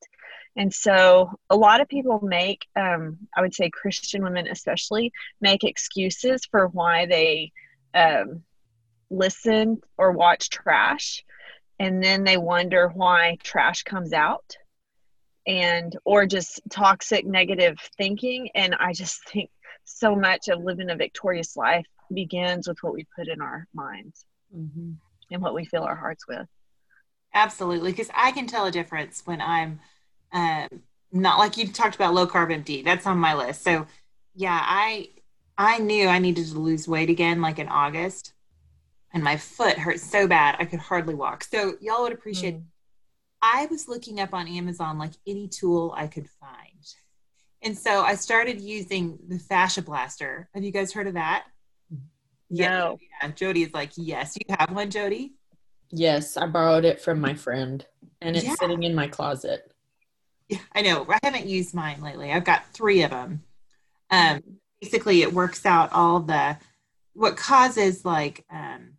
[0.56, 5.64] And so a lot of people make, um, I would say Christian women especially, make
[5.64, 7.52] excuses for why they
[7.94, 8.42] um,
[9.10, 11.24] listen or watch trash.
[11.82, 14.56] And then they wonder why trash comes out
[15.46, 19.50] and or just toxic negative thinking and i just think
[19.84, 24.24] so much of living a victorious life begins with what we put in our minds
[24.56, 24.92] Mm-hmm.
[25.30, 26.46] and what we fill our hearts with
[27.34, 29.80] Absolutely, because I can tell a difference when I'm
[30.32, 30.68] um,
[31.12, 32.82] not like you talked about low carb empty.
[32.82, 33.62] That's on my list.
[33.62, 33.86] So,
[34.34, 35.08] yeah, I
[35.56, 38.31] I knew I needed to lose weight again, like in August,
[39.12, 41.44] and my foot hurt so bad I could hardly walk.
[41.44, 42.56] So, y'all would appreciate.
[42.56, 42.64] Mm.
[43.42, 46.86] I was looking up on Amazon like any tool I could find,
[47.62, 50.48] and so I started using the Fascia Blaster.
[50.54, 51.44] Have you guys heard of that?
[52.50, 52.98] No.
[53.22, 54.36] Yeah, Jodi is like, yes.
[54.36, 55.32] You have one, Jodi.
[55.90, 57.84] Yes, I borrowed it from my friend,
[58.20, 58.54] and it's Yeah.
[58.56, 59.72] sitting in my closet.
[60.48, 61.06] Yeah, I know.
[61.08, 62.30] I haven't used mine lately.
[62.30, 63.42] I've got three of them.
[64.10, 64.42] Um,
[64.80, 66.58] basically, it works out all the
[67.14, 68.91] what causes like um,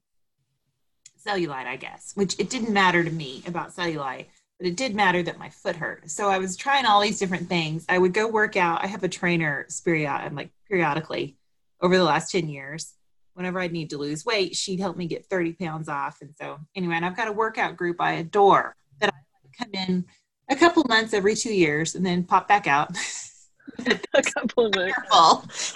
[1.26, 2.12] cellulite, I guess.
[2.16, 4.26] Which it didn't matter to me about cellulite,
[4.60, 6.10] but it did matter that my foot hurt.
[6.10, 7.86] So I was trying all these different things.
[7.90, 8.84] I would go work out.
[8.84, 11.38] I have a trainer period, like periodically
[11.82, 12.94] over the last ten years.
[13.34, 16.22] Whenever I'd need to lose weight, she'd help me get 30 pounds off.
[16.22, 20.06] And so, anyway, and I've got a workout group I adore that I come in
[20.50, 22.96] a couple months every two years and then pop back out.
[24.14, 24.98] a couple minutes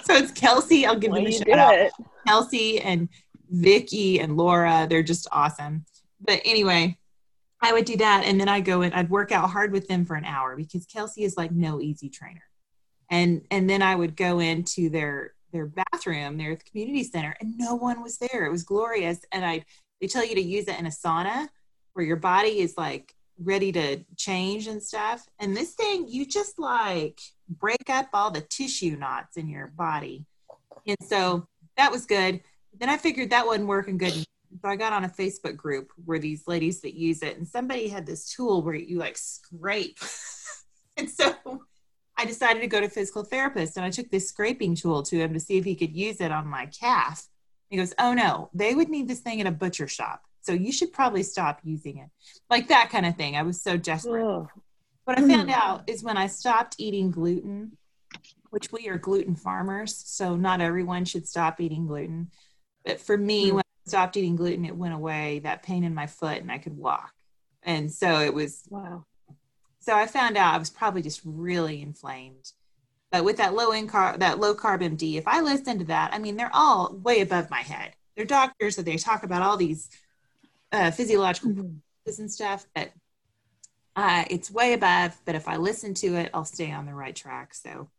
[0.04, 0.86] So it's Kelsey.
[0.86, 1.90] I'll give Well, them a shout out.
[2.26, 3.08] Kelsey and
[3.50, 4.86] Vicky and Laura.
[4.88, 5.84] They're just awesome.
[6.20, 6.98] But anyway,
[7.60, 10.04] I would do that and then I go and I'd work out hard with them
[10.04, 12.42] for an hour because Kelsey is like no easy trainer.
[13.10, 17.34] And and then I would go into their their bathroom there at the community center
[17.40, 18.44] and no one was there.
[18.44, 19.20] It was glorious.
[19.32, 19.64] And I
[20.00, 21.48] they tell you to use it in a sauna
[21.94, 25.26] where your body is like ready to change and stuff.
[25.38, 30.26] And this thing, you just like break up all the tissue knots in your body.
[30.86, 32.40] And so that was good.
[32.78, 34.12] Then I figured that wasn't working good.
[34.12, 37.88] So I got on a Facebook group where these ladies that use it, and somebody
[37.88, 39.98] had this tool where you like scrape.
[40.96, 41.34] and so
[42.18, 45.32] I decided to go to physical therapist and I took this scraping tool to him
[45.34, 47.24] to see if he could use it on my calf.
[47.70, 50.22] He goes, Oh no, they would need this thing in a butcher shop.
[50.40, 52.08] So you should probably stop using it.
[52.50, 53.36] Like that kind of thing.
[53.36, 54.24] I was so desperate.
[54.24, 54.48] Oh,
[55.04, 57.76] What I found out is when I stopped eating gluten,
[58.50, 62.30] which we are gluten farmers, so not everyone should stop eating gluten.
[62.88, 63.56] But for me, Mm.
[63.56, 66.56] when I stopped eating gluten, it went away, that pain in my foot, and I
[66.56, 67.12] could walk.
[67.62, 69.04] And so it was, wow.
[69.78, 72.52] so I found out I was probably just really inflamed.
[73.12, 76.14] But with that low in carb, that low carb MD, if I listen to that,
[76.14, 77.94] I mean, they're all way above my head.
[78.16, 79.90] They're doctors, so they talk about all these
[80.72, 81.80] uh, physiological Mhm.
[82.18, 82.90] and stuff, but
[83.96, 85.20] uh, it's way above.
[85.26, 87.52] But if I listen to it, I'll stay on the right track.
[87.54, 87.90] So,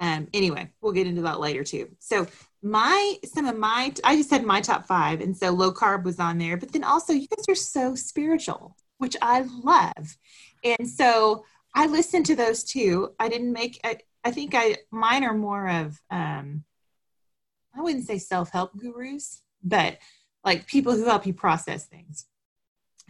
[0.00, 1.96] um, anyway, we'll get into that later too.
[1.98, 2.26] So,
[2.64, 6.18] my some of my I just had my top five, and so low carb was
[6.18, 6.56] on there.
[6.56, 10.16] But then also, you guys are so spiritual, which I love,
[10.64, 13.12] and so I listened to those too.
[13.20, 13.78] I didn't make.
[13.84, 16.64] I, I think I mine are more of um,
[17.76, 19.98] I wouldn't say self help gurus, but
[20.42, 22.24] like people who help you process things.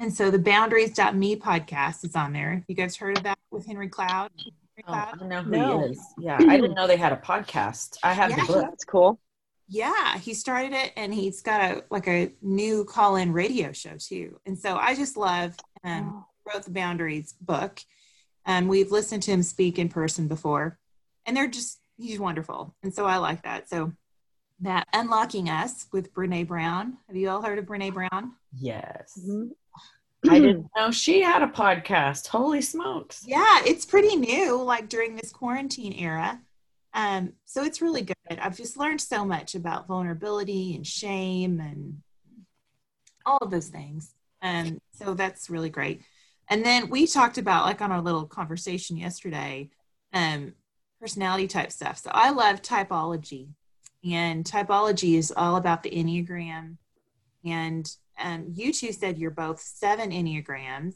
[0.01, 2.65] And so the boundaries.me podcast is on there.
[2.67, 4.33] You guys heard of that with Henry Cloud?
[4.37, 4.53] Henry
[4.89, 5.19] Oh, Cloud?
[5.23, 5.79] I know who No.
[5.83, 6.01] he is.
[6.19, 7.99] Yeah, I didn't know they had a podcast.
[8.03, 8.63] I have Yeah, the book.
[8.63, 9.21] That's cool.
[9.69, 14.39] Yeah, he started it and he's got a like a new call-in radio show too.
[14.47, 17.81] And so I just love um wrote the boundaries book.
[18.47, 20.79] And we've listened to him speak in person before.
[21.25, 22.75] And they're just he's wonderful.
[22.83, 23.69] And so I like that.
[23.71, 23.93] So
[24.61, 26.99] that unlocking us with Brene Brown.
[27.09, 28.33] Have you all heard of Brene Brown?
[28.53, 29.19] Yes.
[29.27, 29.51] Mhm.
[30.31, 32.29] I didn't know she had a podcast.
[32.29, 33.25] Holy smokes.
[33.27, 36.41] Yeah, it's pretty new, like during this quarantine era.
[36.95, 38.14] Um, so it's really good.
[38.31, 42.01] I've just learned so much about vulnerability and shame and
[43.27, 44.15] all of those things.
[44.41, 46.03] And so that's really great.
[46.49, 49.71] And then we talked about, like on our little conversation yesterday,
[50.13, 50.55] um,
[51.01, 51.99] personality type stuff.
[51.99, 53.49] So I love typology,
[54.05, 56.77] and typology is all about the Enneagram.
[57.45, 60.95] And um, you two said you're both seven Enneagrams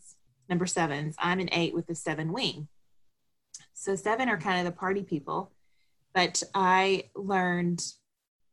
[0.48, 1.14] number sevens.
[1.18, 2.68] I'm an eight with a seven wing.
[3.74, 5.52] So seven are kind of the party people,
[6.18, 7.80] but I learned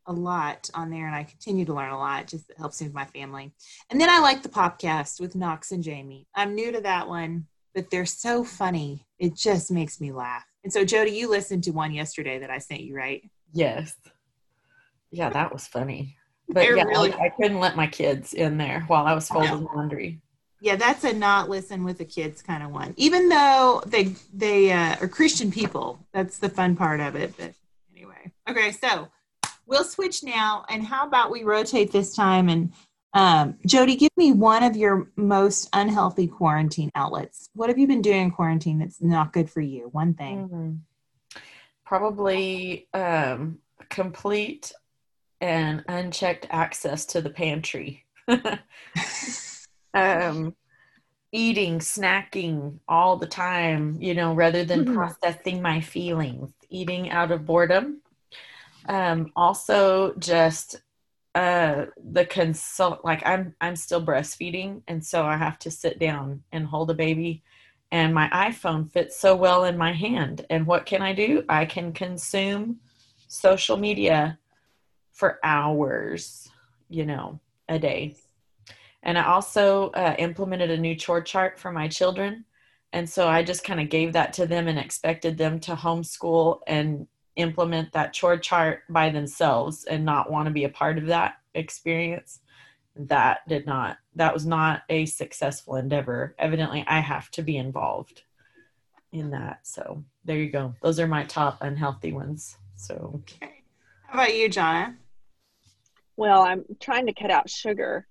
[0.06, 2.28] a lot on there and I continue to learn a lot.
[2.28, 3.56] Just it helps me with my family.
[3.90, 6.28] And then I like the Popcast with Knox and Jamie.
[6.36, 9.08] I'm new to that one, but they're so funny.
[9.18, 10.46] It just makes me laugh.
[10.64, 13.28] And so Jodi, you listened to one yesterday that I sent you, right?
[13.52, 13.96] Yes.
[15.10, 16.18] Yeah, that was funny.
[16.48, 19.28] But They're yeah, really- I, I couldn't let my kids in there while I was
[19.28, 20.22] folding laundry.
[20.62, 22.94] Yeah, that's a not listen with the kids kind of one.
[22.98, 27.36] Even though they they uh, are Christian people, that's the fun part of it.
[27.38, 27.54] But
[27.96, 29.10] anyway, okay, so
[29.66, 30.66] we'll switch now.
[30.70, 32.50] And how about we rotate this time?
[32.50, 32.74] And
[33.14, 37.50] um, Jodi, give me one of your most unhealthy quarantine outlets.
[37.54, 39.90] What have you been doing in quarantine that's not good for you?
[39.92, 40.50] One thing.
[40.50, 41.42] Mhm.
[41.86, 44.72] Probably um, complete
[45.40, 48.06] and unchecked access to the pantry.
[49.96, 50.56] um,
[51.34, 54.86] eating, snacking all the time, you know, rather than Mhm.
[54.86, 58.02] processing my feelings, eating out of boredom.
[58.88, 60.78] Um, also, just
[61.36, 66.44] uh, the consult like I'm I'm still breastfeeding, and so I have to sit down
[66.52, 67.44] and hold a baby,
[67.92, 70.46] and my iPhone fits so well in my hand.
[70.50, 71.44] And what can I do?
[71.50, 72.80] I can consume
[73.28, 74.40] social media
[75.14, 76.50] for hours,
[76.90, 78.16] you know, a day.
[79.06, 82.44] And I also uh, implemented a new chore chart for my children.
[82.92, 86.62] And so I just kind of gave that to them and expected them to homeschool
[86.68, 91.08] and implement that chore chart by themselves and not want to be a part of
[91.08, 92.40] that experience.
[92.96, 96.34] That did not, that was not a successful endeavor.
[96.40, 98.24] Evidently, I have to be involved
[99.12, 99.60] in that.
[99.64, 100.74] So there you go.
[100.82, 102.58] Those are my top unhealthy ones.
[102.76, 103.64] So Okay.
[104.08, 104.96] How about you, Johnna?
[106.16, 108.08] Well, I'm trying to cut out sugar,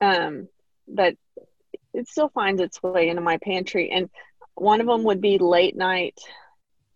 [0.00, 0.48] um,
[0.86, 1.16] but
[1.94, 3.90] it still finds its way into my pantry.
[3.90, 4.08] And
[4.54, 6.18] one of them would be late night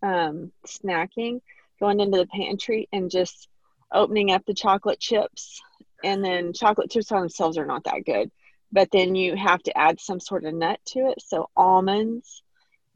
[0.01, 1.41] um, snacking,
[1.79, 3.47] going into the pantry and just
[3.91, 5.61] opening up the chocolate chips.
[6.03, 8.29] And then chocolate chips on themselves are not that good,
[8.71, 11.21] but then you have to add some sort of nut to it.
[11.21, 12.43] So almonds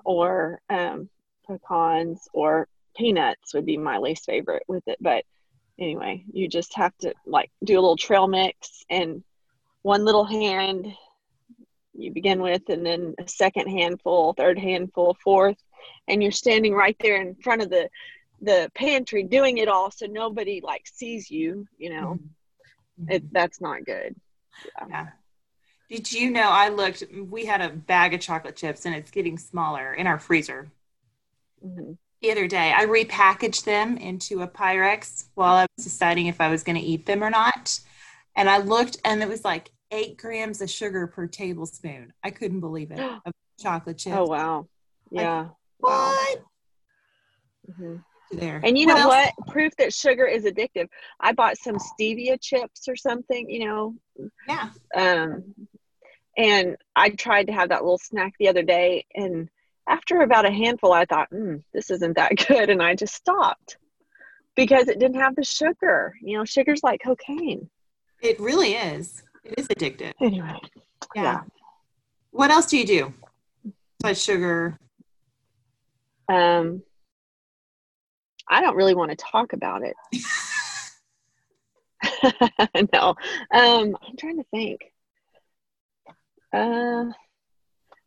[0.04, 1.10] or um,
[1.48, 4.98] pecans or peanuts would be my least favorite with it.
[5.00, 5.24] But
[5.80, 9.24] anyway, you just have to like do a little trail mix and
[9.88, 10.94] one little hand
[11.94, 15.58] you begin with, and then a second handful, third handful, fourth,
[16.08, 17.90] and you're standing right there in front of the
[18.42, 22.20] the pantry doing it all so nobody like sees you you know
[23.08, 24.16] it, that's not good
[24.88, 25.08] Yeah.
[25.90, 27.04] Did you know I looked?
[27.30, 30.68] We had a bag of chocolate chips and it's getting smaller in our freezer.
[31.64, 36.40] hmm The other day, I repackaged them into a Pyrex while I was deciding if
[36.42, 37.80] I was going to eat them or not.
[38.36, 42.14] And I looked and it was like eight grams of sugar per tablespoon.
[42.24, 43.00] I couldn't believe it.
[43.26, 44.16] Of chocolate chips.
[44.16, 44.68] oh wow
[45.10, 45.48] yeah
[45.80, 46.44] What?
[47.76, 47.96] hmm
[48.32, 48.62] There.
[48.64, 49.08] and you know else?
[49.08, 50.88] what proof that sugar is addictive
[51.20, 53.96] i bought some stevia chips or something you know
[54.48, 54.70] Yeah.
[54.96, 55.56] um,
[56.38, 59.50] and I tried to have that little snack the other day, and
[59.90, 63.78] after about a handful, I thought, mm, "This isn't that good," and I just stopped
[64.56, 66.14] because it didn't have the sugar.
[66.22, 67.68] You know, sugar's like cocaine.
[68.22, 69.24] It really is.
[69.48, 70.14] It is addictive.
[70.22, 70.54] Anyway,
[71.16, 71.24] Yeah.
[71.24, 71.42] Yeah.
[72.32, 73.14] What else do you do?
[74.00, 74.78] Besides sugar.
[76.30, 76.84] um,
[78.50, 79.96] I don't really want to talk about it.
[82.94, 83.16] no,
[83.52, 84.82] um, I'm trying to think.
[86.54, 87.06] Uh,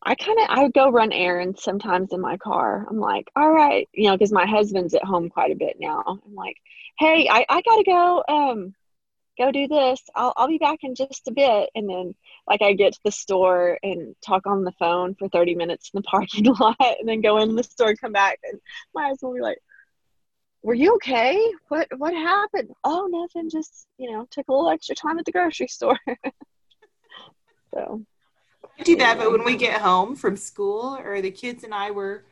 [0.03, 2.87] I kind of I go run errands sometimes in my car.
[2.89, 6.03] I'm like, all right, you know, because my husband's at home quite a bit now.
[6.07, 6.57] I'm like,
[6.99, 8.75] hey, I, I gotta go um
[9.41, 10.01] go do this.
[10.15, 11.71] I'll I'll be back in just a bit.
[11.75, 12.15] And then
[12.47, 15.99] like I get to the store and talk on the phone for 30 minutes in
[15.99, 18.61] the parking lot and then go in the store and come back and
[18.95, 19.59] my husband will be like,
[20.63, 21.43] were you okay?
[21.69, 22.71] What what happened?
[22.85, 23.49] Oh, nothing.
[23.49, 25.99] Just you know, took a little extra time at the grocery store.
[27.75, 28.05] so
[28.79, 31.91] I do that, but when we get home from school, or the kids and I
[31.91, 32.25] were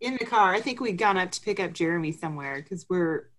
[0.00, 3.31] in the car, I think we'd gone up to pick up Jeremy somewhere because we're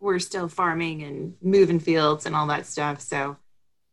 [0.00, 3.00] we're still farming and moving fields and all that stuff.
[3.00, 3.36] So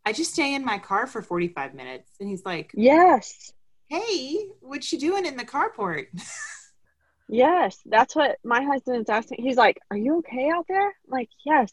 [0.05, 2.11] I just stay in my car for 45 minutes.
[2.19, 3.51] And he's like, Yes.
[3.87, 6.07] Hey, what you doing in the carport?
[7.29, 7.79] yes.
[7.85, 9.41] That's what my husband's asking.
[9.41, 10.87] He's like, Are you okay out there?
[10.87, 11.71] I'm like, Yes.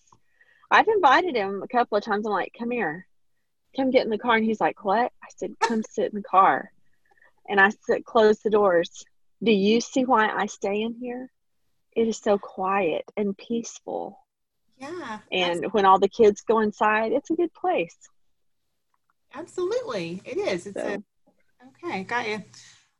[0.70, 2.26] I've invited him a couple of times.
[2.26, 3.06] I'm like, Come here.
[3.76, 4.36] Come get in the car.
[4.36, 5.12] And he's like, What?
[5.22, 6.72] I said, Come sit in the car.
[7.48, 9.04] And I said, Close the doors.
[9.42, 11.30] Do you see why I stay in here?
[11.94, 14.21] It is so quiet and peaceful.
[14.82, 15.18] Yeah.
[15.30, 17.96] And when all the kids go inside, it's a good place.
[19.32, 20.20] Absolutely.
[20.24, 20.66] It is.
[20.66, 21.02] It's so.
[21.84, 22.42] a okay, got you.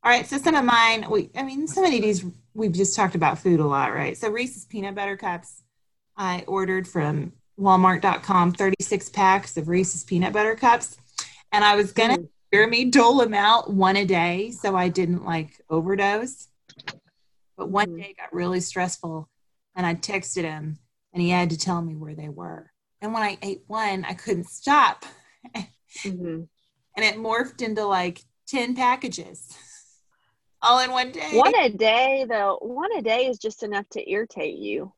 [0.05, 2.25] All right, so some of mine, we I mean, some of these
[2.55, 4.17] we've just talked about food a lot, right?
[4.17, 5.63] So Reese's peanut butter cups,
[6.17, 10.97] I ordered from Walmart.com 36 packs of Reese's peanut butter cups.
[11.51, 12.29] And I was gonna mm.
[12.53, 16.49] hear me dole them out one a day so I didn't like overdose.
[17.57, 18.03] But one mm.
[18.03, 19.29] day got really stressful
[19.75, 20.79] and I texted him
[21.13, 22.71] and he had to tell me where they were.
[23.01, 25.05] And when I ate one, I couldn't stop.
[25.57, 26.43] mm-hmm.
[26.95, 29.49] And it morphed into like 10 packages
[30.63, 31.31] all in one day.
[31.33, 34.93] One a day, though, one a day is just enough to irritate you.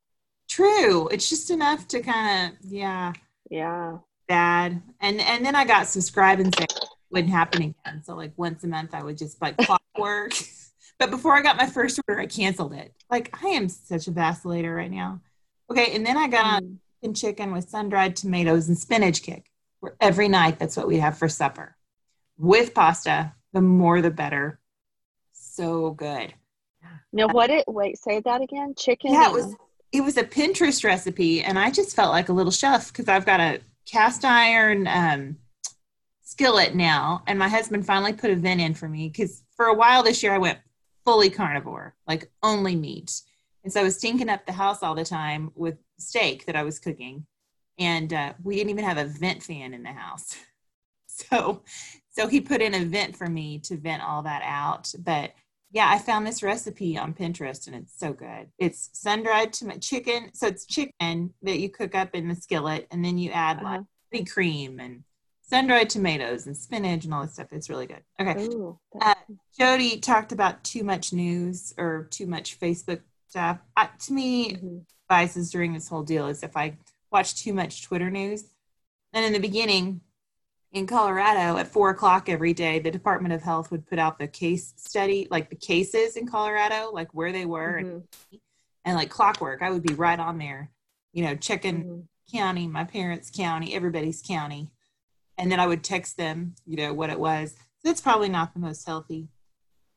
[0.48, 1.06] True.
[1.08, 3.12] It's just enough to kind of, yeah.
[3.48, 3.98] Yeah.
[4.26, 4.82] Bad.
[5.00, 6.66] And and then I got subscribe and say
[7.10, 8.02] wouldn't happen again.
[8.02, 10.32] So like once a month I would just like clockwork.
[10.98, 12.92] but before I got my first order, I canceled it.
[13.10, 15.20] Like I am such a vacillator right now.
[15.70, 16.78] Okay, and then I got mm.
[17.04, 19.50] on chicken with sun-dried tomatoes and spinach kick.
[19.80, 21.76] Where every night that's what we have for supper.
[22.38, 24.60] With pasta, the more the better.
[25.32, 26.34] So good.
[27.12, 28.74] Now what it wait, say that again.
[28.76, 29.12] Chicken.
[29.12, 29.54] Yeah, it was
[29.92, 33.24] it was a Pinterest recipe, and I just felt like a little chef because I've
[33.24, 35.36] got a cast iron um,
[36.22, 39.74] skillet now, and my husband finally put a vent in for me because for a
[39.74, 40.58] while this year I went
[41.04, 43.20] fully carnivore, like only meat,
[43.64, 46.62] and so I was stinking up the house all the time with steak that I
[46.62, 47.26] was cooking,
[47.78, 50.36] and uh, we didn't even have a vent fan in the house,
[51.06, 51.62] so
[52.10, 55.32] so he put in a vent for me to vent all that out, but
[55.74, 58.48] yeah, I found this recipe on Pinterest and it's so good.
[58.58, 60.30] It's sun dried tomato chicken.
[60.32, 63.82] So it's chicken that you cook up in the skillet and then you add uh-huh.
[64.12, 65.02] like cream and
[65.42, 67.48] sun dried tomatoes and spinach and all this stuff.
[67.50, 68.02] It's really good.
[68.20, 68.44] Okay.
[68.44, 69.14] Ooh, uh,
[69.58, 73.00] Jodi talked about too much news or too much Facebook
[73.34, 73.58] stuff.
[73.76, 74.78] Uh, to me, mm-hmm.
[75.10, 76.76] advices during this whole deal is if I
[77.10, 78.44] watch too much Twitter news.
[79.12, 80.02] And in the beginning,
[80.70, 84.28] in Colorado at four o'clock every day, the Department of Health would put out the
[84.28, 87.88] case study, like the cases in Colorado, like where they were, mm-hmm.
[87.88, 88.40] and,
[88.84, 89.62] and, like clockwork.
[89.62, 90.70] I would be right on there,
[91.12, 92.36] you know, checking mm-hmm.
[92.36, 94.70] county, my parents' county, everybody's county,
[95.36, 97.56] and then I would text them, you know, what it was.
[97.82, 99.28] That's probably not the most healthy.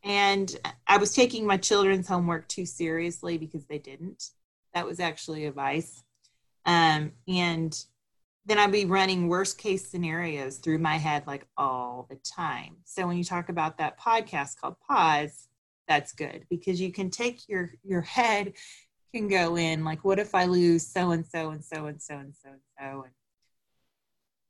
[0.07, 0.55] And
[0.87, 4.29] I was taking my children's homework too seriously because they didn't.
[4.73, 6.01] That was actually advice.
[6.65, 7.77] Um, and
[8.45, 12.77] then I'd be running worst case scenarios through my head like all the time.
[12.85, 15.49] So when you talk about that podcast called Pause,
[15.89, 18.53] that's good because you can take your your head
[19.13, 22.17] can go in like what if I lose so and so and so and so
[22.17, 23.13] and so and so and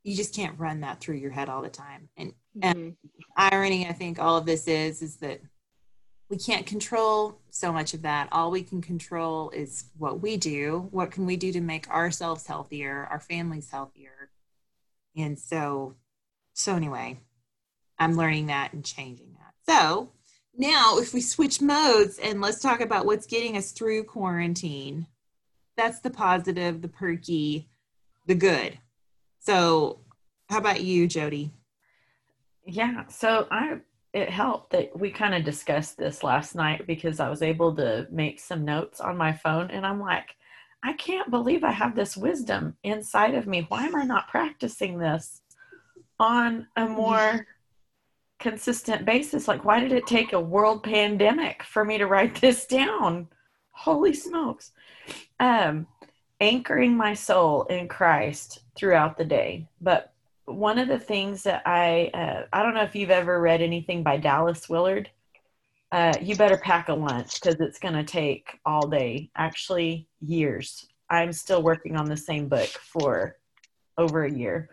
[0.08, 2.08] you just can't run that through your head all the time.
[2.16, 2.80] And, mm-hmm.
[2.80, 2.95] and
[3.36, 5.41] irony I think all of this is is that
[6.30, 8.28] we can't control so much of that.
[8.32, 10.89] All we can control is what we do.
[10.91, 14.30] What can we do to make ourselves healthier, our families healthier?
[15.16, 15.95] And so,
[16.53, 17.20] so anyway,
[17.97, 19.53] I'm learning that and changing that.
[19.72, 20.12] So
[20.55, 25.08] now, if we switch modes and let's talk about what's getting us through quarantine,
[25.78, 27.70] that's the positive, the perky,
[28.26, 28.80] the good.
[29.39, 30.01] So,
[30.49, 31.51] how about you, Jodi?
[32.68, 33.80] Yeah, so I
[34.13, 38.07] it helped that we kind of discussed this last night because I was able to
[38.09, 40.36] make some notes on my phone and I'm like,
[40.84, 43.65] I can't believe I have this wisdom inside of me.
[43.70, 45.41] Why am I not practicing this
[46.20, 47.45] on a more
[48.39, 49.47] consistent basis?
[49.47, 53.28] Like, why did it take a world pandemic for me to write this down?
[53.72, 54.72] Holy smokes.
[55.39, 55.88] Um,
[56.39, 59.68] anchoring my soul in Christ throughout the day.
[59.82, 60.13] But
[60.48, 64.02] one of the things that I uh, I don't know if you've ever read anything
[64.02, 65.10] by Dallas Willard.
[65.91, 70.88] Uh, you better pack a lunch because it's going to take all day, actually years.
[71.10, 73.38] I'm still working on the same book for
[73.98, 74.70] over a year.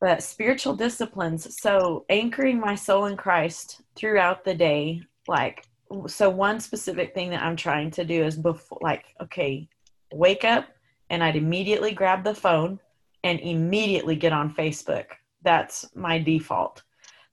[0.00, 5.64] But spiritual disciplines, so anchoring my soul in Christ throughout the day, like
[6.08, 9.68] so one specific thing that I'm trying to do is before like okay,
[10.12, 10.66] wake up
[11.08, 12.80] and I'd immediately grab the phone
[13.26, 15.06] and immediately get on Facebook.
[15.42, 16.84] That's my default.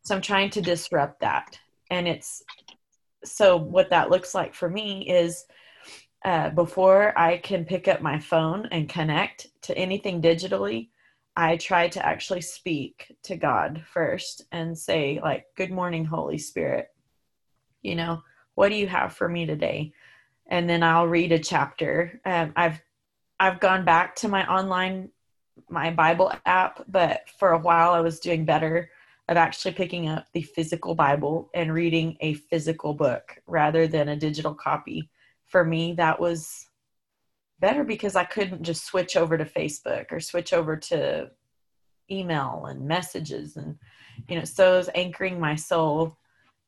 [0.01, 1.59] So I'm trying to disrupt that.
[1.91, 2.41] And it's
[3.23, 5.45] so what that looks like for me is
[6.25, 10.89] uh, before I can pick up my phone and connect to anything digitally,
[11.35, 16.87] I try to actually speak to God first and say, like, Good morning, Holy Spirit.
[17.83, 18.23] You know,
[18.55, 19.93] what do you have for me today?
[20.47, 22.19] And then I'll read a chapter.
[22.25, 22.81] Um, I've
[23.39, 25.09] I've gone back to my online
[25.69, 28.89] my Bible app, but for a while I was doing better
[29.29, 34.15] of actually picking up the physical Bible and reading a physical book rather than a
[34.15, 35.09] digital copy.
[35.45, 36.67] For me, that was
[37.59, 41.31] better because I couldn't just switch over to Facebook or switch over to
[42.11, 43.77] email and messages and
[44.27, 46.17] you know so was anchoring my soul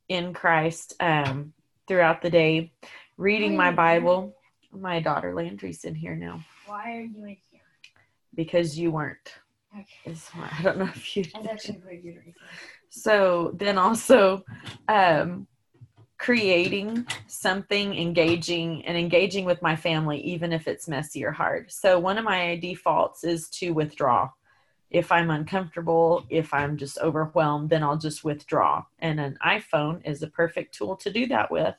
[0.08, 1.52] in Christ um,
[1.86, 2.72] throughout the day,
[3.16, 4.34] reading my Bible.
[4.72, 6.40] My daughter Landry's in here now.
[6.66, 7.55] Why are you in here?
[8.36, 9.34] Because you weren't.
[9.78, 10.16] Okay.
[10.34, 11.24] I don't know if you.
[11.24, 12.34] That's actually pretty good reason.
[12.88, 14.44] So then also
[14.88, 15.46] um,
[16.18, 21.70] creating something engaging and engaging with my family, even if it's messy or hard.
[21.70, 24.30] So one of my defaults is to withdraw.
[24.90, 28.84] If I'm uncomfortable, if I'm just overwhelmed, then I'll just withdraw.
[29.00, 31.74] And an iPhone is a perfect tool to do that with.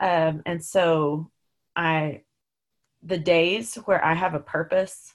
[0.00, 1.30] Um, and so
[1.76, 2.22] I,
[3.02, 5.14] the days where I have a purpose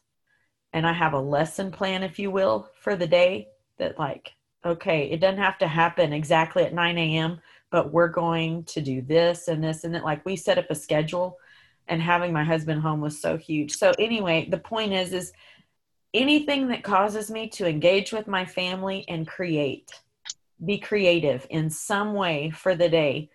[0.74, 4.34] and I have a lesson plan, if you will, for the day that, like,
[4.66, 7.42] okay, it doesn't have to happen exactly at 9 a.m.,
[7.72, 10.04] but we're going to do this and this and that.
[10.04, 11.38] Like, we set up a schedule,
[11.88, 13.74] and having my husband home was so huge.
[13.74, 15.34] So, anyway, the point is, is
[16.14, 19.92] anything that causes me to engage with my family and create,
[20.64, 23.30] be creative in some way for the day,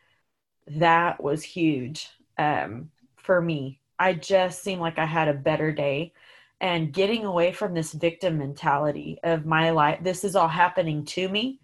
[0.68, 2.08] that was huge
[2.38, 3.80] um, for me.
[3.98, 6.12] I just seemed like I had a better day
[6.60, 11.28] and getting away from this victim mentality of my life this is all happening to
[11.28, 11.60] me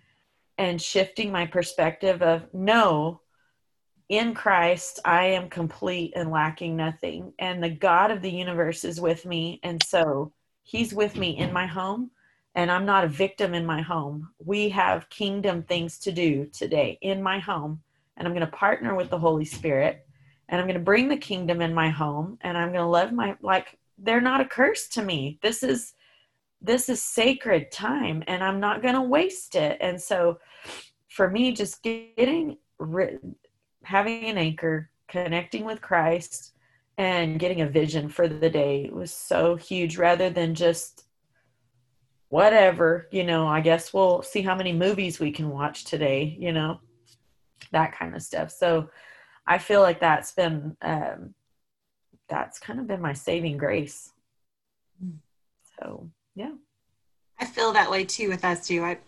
[0.59, 3.21] and shifting my perspective of no
[4.09, 9.01] in Christ I am complete and lacking nothing and the God of the universe is
[9.01, 10.33] with me and so
[10.63, 12.11] he's with me in my home
[12.55, 14.29] and I'm not a victim in my home.
[14.45, 17.81] We have kingdom things to do today in my home
[18.17, 20.07] and I'm going to partner with the Holy Spirit
[20.49, 23.13] and I'm going to bring the kingdom in my home and I'm going to love
[23.13, 25.39] my like they're not a curse to me.
[25.43, 25.95] This is
[26.61, 29.79] this is sacred time and I'm not going to waste it.
[29.81, 30.39] And so
[31.09, 32.57] for me just getting
[33.85, 36.53] having an anchor, connecting with Christ
[36.99, 41.05] and getting a vision for the day was so huge rather than just
[42.29, 46.53] whatever, you know, I guess we'll see how many movies we can watch today, you
[46.53, 46.81] know,
[47.73, 48.51] that kind of stuff.
[48.51, 48.89] So
[49.47, 51.35] I feel like that's been um,
[52.33, 54.11] that's kind of been my saving grace.
[55.79, 56.53] So yeah.
[57.39, 58.83] I feel that way too with us too.
[58.83, 58.99] I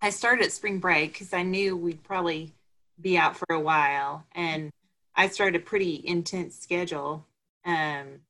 [0.00, 2.52] I started at spring break because I knew we'd probably
[2.98, 4.70] be out for a while, and
[5.14, 7.26] I started a pretty intense schedule,
[7.66, 8.20] um,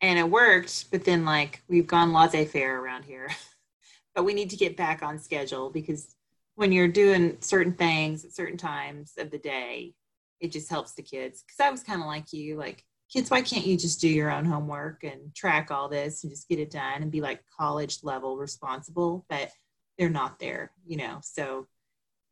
[0.00, 0.90] and it worked.
[0.90, 3.28] But then, like, we've gone laissez-faire around here,
[4.14, 6.16] but we need to get back on schedule because
[6.56, 9.94] when you're doing certain things at certain times of the day,
[10.40, 11.42] it just helps the kids.
[11.42, 14.30] Because I was kind of like you, like kids, why can't you just do your
[14.30, 17.98] own homework and track all this and just get it done and be like college
[18.02, 19.24] level responsible?
[19.28, 19.50] But
[19.98, 21.18] they're not there, you know.
[21.22, 21.66] So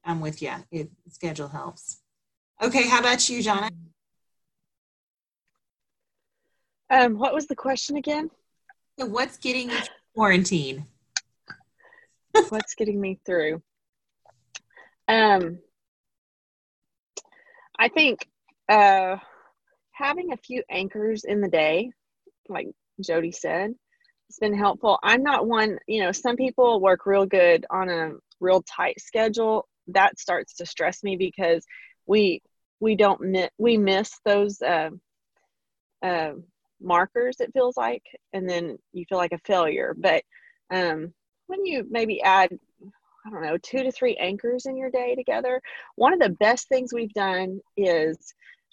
[0.05, 0.53] I'm with you.
[0.71, 2.01] It schedule helps.
[2.63, 3.71] Okay, how about you, Johnna?
[6.89, 8.31] Um, what was the question again?
[8.99, 9.79] So what's getting you
[10.15, 10.87] quarantine?
[12.49, 13.63] what's getting me through?
[15.09, 15.59] Um,
[17.79, 18.29] I think
[18.69, 19.17] uh
[19.97, 21.91] having a few anchors in the day,
[22.49, 22.69] like
[23.01, 23.75] Jodi said,
[24.29, 24.99] it's been helpful.
[25.03, 29.67] I'm not one, you know, some people work real good on a real tight schedule.
[29.89, 31.65] That starts to stress me because
[32.07, 32.43] we
[32.79, 34.91] we don't miss we miss those uh,
[36.03, 36.33] uh,
[36.81, 37.37] markers.
[37.41, 39.95] It feels like, and then you feel like a failure.
[39.97, 40.25] But
[40.71, 41.15] um,
[41.47, 42.51] when you maybe add
[43.27, 45.61] I don't know, two to three anchors in your day together.
[45.97, 48.17] One of the best things we've done is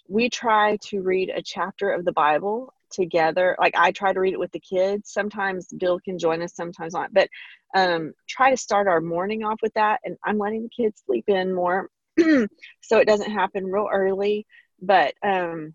[0.08, 3.56] we try to read a chapter of the Bible together.
[3.58, 5.10] Like I try to read it with the kids.
[5.12, 7.12] Sometimes Bill can join us, sometimes not.
[7.12, 7.28] But
[7.74, 10.00] um, try to start our morning off with that.
[10.04, 11.88] And I'm letting the kids sleep in more,
[12.18, 14.46] so it doesn't happen real early.
[14.80, 15.74] But um,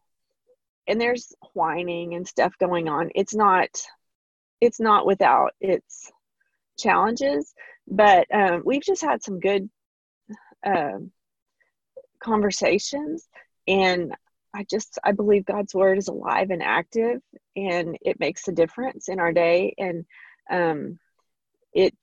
[0.88, 3.12] and there's whining and stuff going on.
[3.16, 3.70] It's not,
[4.62, 6.12] it's not without its
[6.78, 7.54] challenges.
[7.88, 9.70] But um, we've just had some good
[10.66, 11.00] uh,
[12.20, 13.28] conversations
[13.70, 14.13] and
[14.53, 17.22] I just I believe God's word is alive and active,
[17.55, 20.05] and it makes a difference in our day, and
[20.49, 20.99] um,
[21.72, 21.95] it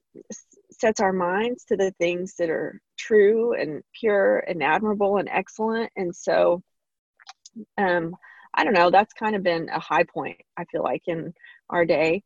[0.70, 5.90] sets our minds to the things that are true and pure and admirable and excellent.
[5.96, 6.62] And so,
[7.76, 8.14] um,
[8.54, 8.90] I don't know.
[8.90, 10.40] That's kind of been a high point.
[10.56, 11.34] I feel like in
[11.68, 12.22] our day,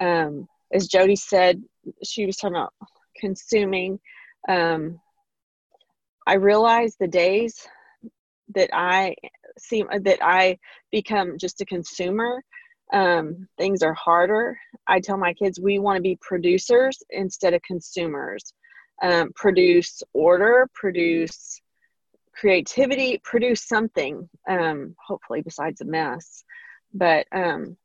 [0.00, 1.62] um, as Jodi said,
[2.04, 2.74] she was talking about
[3.16, 4.00] consuming.
[4.48, 5.00] Um,
[6.26, 7.66] I realize the days
[8.54, 9.14] that I
[9.58, 10.58] seem that I
[10.90, 12.42] become just a consumer.
[12.92, 14.58] Um, things are harder.
[14.86, 18.52] I tell my kids we want to be producers instead of consumers.
[19.02, 21.60] Um, produce order, produce
[22.32, 24.28] creativity, produce something.
[24.48, 26.44] Um, hopefully, besides a mess.
[26.92, 27.76] But um,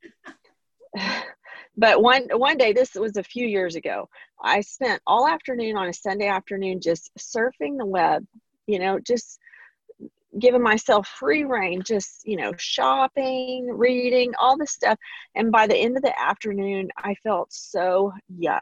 [1.77, 4.09] but one one day, this was a few years ago.
[4.43, 8.25] I spent all afternoon on a Sunday afternoon just surfing the web.
[8.67, 9.39] You know, just
[10.39, 14.97] giving myself free reign, just, you know, shopping, reading, all this stuff.
[15.33, 18.61] And by the end of the afternoon, I felt so yuck.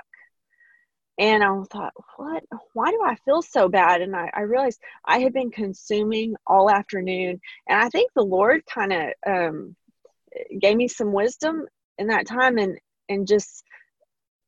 [1.19, 2.43] And I thought, what?
[2.74, 4.01] Why do I feel so bad?
[4.01, 7.39] And I, I realized I had been consuming all afternoon.
[7.67, 9.76] And I think the Lord kind of um,
[10.59, 11.67] gave me some wisdom
[11.99, 13.63] in that time and, and just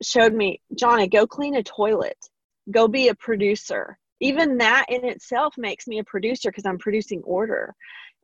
[0.01, 2.17] showed me, Johnny, go clean a toilet,
[2.71, 7.21] go be a producer even that in itself makes me a producer because I'm producing
[7.23, 7.73] order.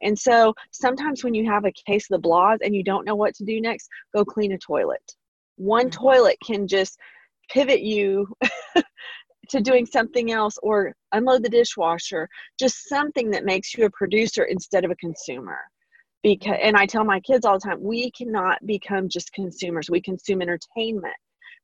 [0.02, 3.16] And so sometimes when you have a case of the blahs and you don't know
[3.16, 5.16] what to do next, go clean a toilet.
[5.58, 6.02] One mm-hmm.
[6.04, 6.98] toilet can just
[7.50, 8.28] pivot you
[9.50, 12.28] to doing something else or unload the dishwasher,
[12.58, 15.60] just something that makes you a producer instead of a consumer.
[16.24, 19.90] Because and I tell my kids all the time, we cannot become just consumers.
[19.90, 21.16] We consume entertainment.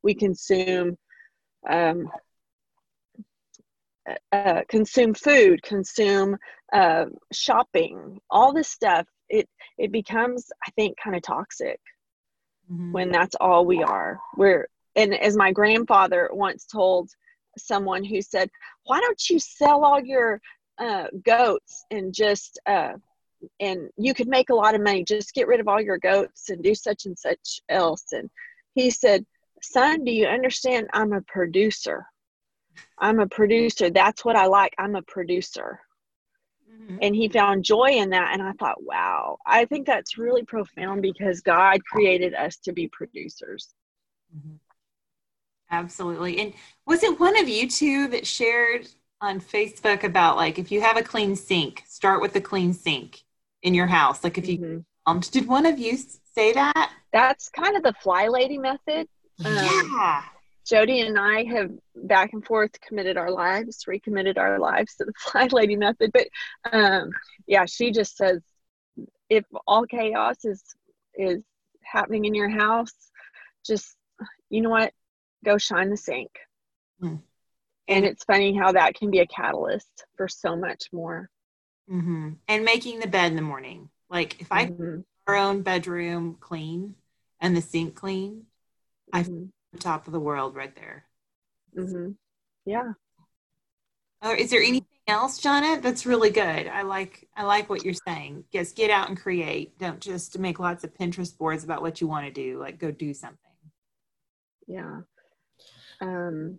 [0.02, 0.96] We consume
[1.68, 2.08] um,
[4.32, 6.36] uh, consume food, consume
[6.72, 9.48] uh, shopping, all this stuff, it
[9.78, 11.80] it becomes, I think, kind of toxic
[12.70, 12.92] mm-hmm.
[12.92, 14.20] when that's all we are.
[14.36, 17.10] We're and as my grandfather once told
[17.56, 18.50] someone who said,
[18.84, 20.40] "Why don't you sell all your
[20.78, 22.94] uh, goats and just uh,
[23.60, 25.04] and you could make a lot of money.
[25.04, 28.30] Just get rid of all your goats and do such and such else." And
[28.74, 29.24] he said,
[29.62, 30.88] "Son, do you understand?
[30.92, 32.06] I'm a producer."
[32.98, 33.90] I'm a producer.
[33.90, 34.74] That's what I like.
[34.78, 35.80] I'm a producer.
[36.70, 36.98] Mm-hmm.
[37.02, 38.32] And he found joy in that.
[38.32, 42.88] And I thought, wow, I think that's really profound because God created us to be
[42.88, 43.74] producers.
[44.36, 44.56] Mm-hmm.
[45.70, 46.38] Absolutely.
[46.40, 46.54] And
[46.86, 48.88] was it one of you two that shared
[49.20, 53.22] on Facebook about like if you have a clean sink, start with a clean sink
[53.62, 54.24] in your house?
[54.24, 54.78] Like if you, mm-hmm.
[55.06, 55.98] um, did one of you
[56.34, 56.92] say that?
[57.12, 59.08] That's kind of the fly lady method.
[59.44, 60.22] Um, yeah.
[60.68, 65.12] Jodi and I have back and forth committed our lives, recommitted our lives to the
[65.18, 66.10] fly lady method.
[66.12, 66.28] But
[66.70, 67.10] um,
[67.46, 68.42] yeah, she just says
[69.30, 70.62] if all chaos is
[71.14, 71.42] is
[71.82, 72.92] happening in your house,
[73.66, 73.96] just
[74.50, 74.92] you know what,
[75.44, 76.30] go shine the sink.
[77.02, 77.22] Mm.
[77.88, 81.30] And it's funny how that can be a catalyst for so much more.
[81.90, 82.32] Mm-hmm.
[82.46, 85.00] And making the bed in the morning, like if I mm-hmm.
[85.26, 86.96] our own bedroom clean
[87.40, 88.44] and the sink clean,
[89.14, 89.44] I mm-hmm
[89.78, 91.04] top of the world right there.
[91.76, 92.12] Mm-hmm.
[92.64, 92.92] Yeah.
[94.22, 95.80] Or is there anything else, Johnna?
[95.80, 96.66] That's really good.
[96.68, 98.44] I like I like what you're saying.
[98.50, 99.78] Yes, get out and create.
[99.78, 102.58] Don't just make lots of Pinterest boards about what you want to do.
[102.58, 103.38] Like go do something.
[104.66, 105.00] Yeah.
[106.00, 106.58] Um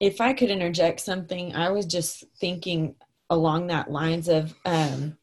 [0.00, 2.94] if I could interject something, I was just thinking
[3.30, 5.16] along that lines of um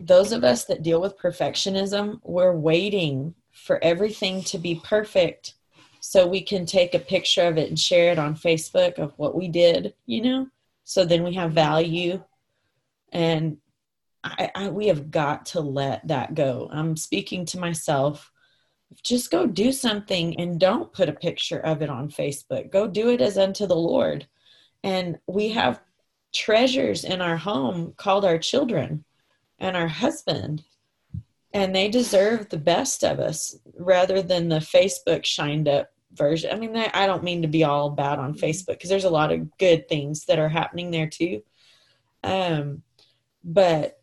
[0.00, 5.54] those of us that deal with perfectionism, we're waiting for everything to be perfect
[6.00, 9.36] so we can take a picture of it and share it on Facebook of what
[9.36, 10.48] we did, you know?
[10.84, 12.22] So then we have value.
[13.12, 13.58] And
[14.24, 16.68] I, I, we have got to let that go.
[16.72, 18.32] I'm speaking to myself.
[19.04, 22.72] Just go do something and don't put a picture of it on Facebook.
[22.72, 24.26] Go do it as unto the Lord.
[24.82, 25.80] And we have
[26.34, 29.04] treasures in our home called our children
[29.60, 30.64] and our husband
[31.54, 36.50] and they deserve the best of us rather than the Facebook shined up version.
[36.52, 38.44] I mean, I don't mean to be all bad on mm-hmm.
[38.44, 41.42] Facebook because there's a lot of good things that are happening there too.
[42.24, 42.82] Um,
[43.44, 43.98] but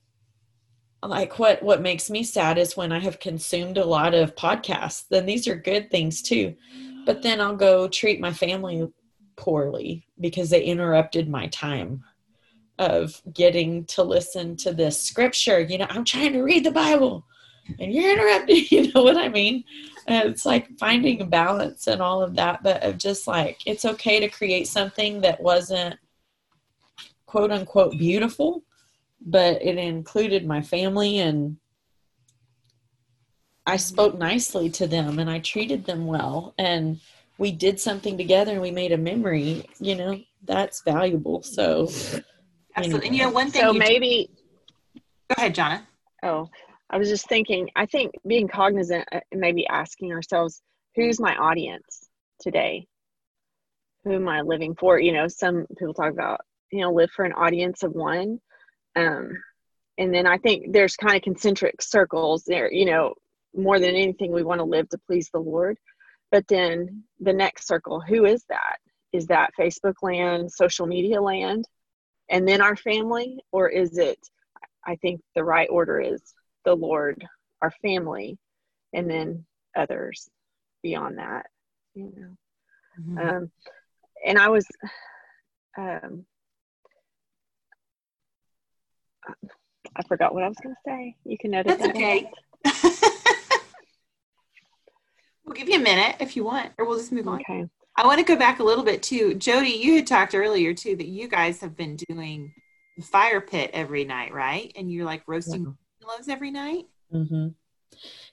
[1.02, 5.06] like what what makes me sad is when I have consumed a lot of podcasts.
[5.10, 6.56] Then these are good things too,
[7.06, 8.88] but then I'll go treat my family
[9.38, 12.04] poorly because they interrupted my time
[12.78, 15.60] of getting to listen to this scripture.
[15.60, 17.26] You know, I'm trying to read the Bible
[17.80, 19.64] and you're interrupting you know what i mean
[20.08, 23.86] And it's like finding a balance and all of that but of just like it's
[23.86, 25.98] okay to create something that wasn't
[27.26, 28.64] quote unquote beautiful
[29.26, 31.58] but it included my family and
[33.66, 37.00] I spoke nicely to them and I treated them well and
[37.38, 41.44] we did something together and we made a memory, you know, that's valuable.
[41.44, 41.88] So
[42.76, 43.08] Absolutely.
[43.08, 43.62] And you know, one thing.
[43.62, 44.30] So you maybe,
[44.96, 45.88] go ahead, Johnna.
[46.24, 46.50] oh,
[46.90, 50.62] I was just thinking, I think being cognizant uh, and maybe asking ourselves,
[50.96, 52.08] who's my audience
[52.42, 52.88] today?
[54.04, 55.00] Who am I living for?
[55.00, 58.40] You know, some people talk about, you know, live for an audience of one.
[58.96, 59.32] Um,
[59.98, 63.14] and then I think there's kind of concentric circles there, you know,
[63.56, 65.78] more than anything, we want to live to please the Lord.
[66.32, 68.78] But then the next circle, who is that?
[69.12, 71.66] Is that Facebook land, social media land,
[72.30, 73.40] and then our family?
[73.52, 74.20] Or is it,
[74.86, 76.22] I think the right order is
[76.70, 77.28] the Lord,
[77.64, 78.38] our family,
[78.94, 79.44] and then
[79.76, 80.30] others
[80.84, 81.48] beyond that,
[81.96, 82.38] you know.
[83.00, 83.38] Mhm.
[83.38, 83.52] Um,
[84.24, 84.68] and I was,
[85.78, 86.28] um,
[89.96, 91.16] I forgot what I was going to say.
[91.26, 92.30] You can notice That's okay.
[95.44, 97.42] we'll give you a minute if you want, or we'll just move on.
[97.42, 97.68] Okay.
[97.96, 99.34] I want to go back a little bit too.
[99.34, 102.54] Jodi, you had talked earlier too that you guys have been doing
[102.96, 104.72] the fire pit every night, right?
[104.76, 105.76] And you're like roasting
[106.28, 106.88] every night.
[107.12, 107.50] hmm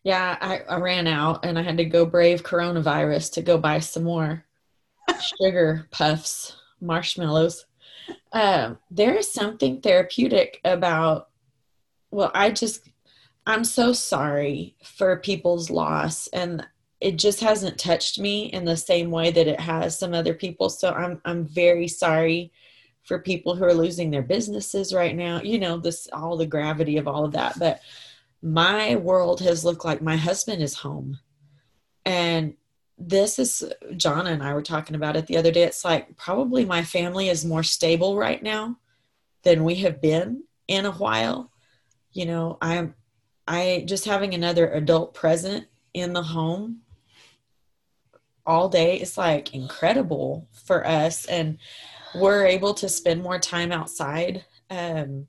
[0.02, 3.80] Yeah, I, I ran out and I had to go brave coronavirus to go buy
[3.80, 4.44] some more
[5.40, 7.66] sugar puffs, marshmallows.
[8.32, 11.28] Um, there is something therapeutic about,
[12.10, 12.88] well, I just,
[13.46, 16.66] I'm so sorry for people's loss and
[17.00, 20.70] it just hasn't touched me in the same way that it has some other people.
[20.70, 22.52] So I'm, I'm very sorry
[23.06, 25.40] for people who are losing their businesses right now.
[25.40, 27.58] You know, this, all the gravity of all of that.
[27.58, 27.80] But
[28.42, 31.18] my world has looked like my husband is home.
[32.04, 32.54] And
[32.98, 33.64] this is,
[33.96, 35.62] John and I were talking about it the other day.
[35.62, 38.78] It's like probably my family is more stable right now
[39.42, 41.52] than we have been in a while.
[42.12, 42.94] You know, I'm,
[43.46, 46.80] I just having another adult present in the home
[48.44, 51.24] all day is like incredible for us.
[51.26, 51.58] And
[52.20, 54.44] we're able to spend more time outside.
[54.70, 55.26] Um,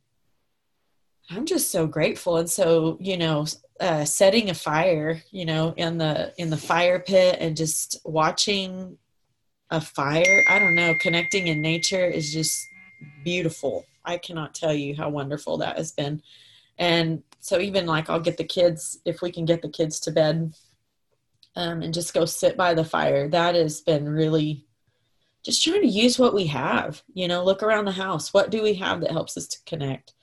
[1.30, 2.38] I'm just so grateful.
[2.38, 3.46] And so, you know,
[3.80, 8.98] uh, setting a fire, you know, in the in the fire pit and just watching
[9.70, 12.66] a fire, I don't know, connecting in nature is just
[13.24, 13.86] beautiful.
[14.06, 16.22] I cannot tell you how wonderful that has been.
[16.80, 20.12] And so even like I'll get the kids if we can get the kids to
[20.12, 20.54] bed
[21.56, 23.28] um, and just go sit by the fire.
[23.28, 24.67] That has been really
[25.48, 28.34] just trying to use what we have, you know, look around the house.
[28.34, 30.14] What do we have that helps us to connect?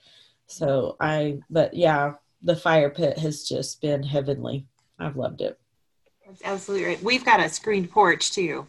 [0.45, 2.13] So I, but yeah,
[2.43, 4.67] the fire pit has just been heavenly.
[4.99, 5.59] I've loved it.
[6.27, 7.01] That's absolutely right.
[7.01, 8.67] We've got a screened porch too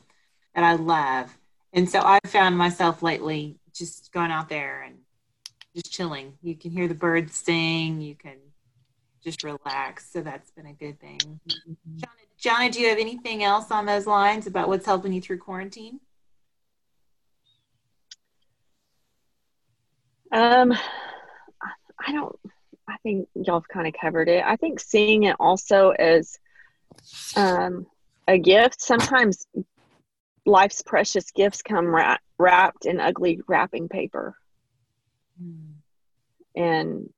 [0.55, 1.37] that I love.
[1.75, 4.97] And so I've found myself lately just going out there and
[5.75, 6.39] just chilling.
[6.43, 8.39] You can hear the birds sing, you can
[9.23, 10.11] just relax.
[10.11, 11.19] So that's been a good thing.
[11.19, 11.99] Mm-hmm.
[11.99, 15.37] Johnny, Johnny, do you have anything else on those lines about what's helping you through
[15.37, 16.01] quarantine?
[20.33, 20.73] Um,
[21.99, 22.37] I don't.
[22.89, 24.45] I think y'all have kind of covered it.
[24.45, 26.39] I think seeing it also as
[27.37, 27.87] um,
[28.29, 28.81] a gift.
[28.81, 29.47] Sometimes
[30.45, 34.37] life's precious gifts come wrap, wrapped in ugly wrapping paper,
[36.55, 37.09] and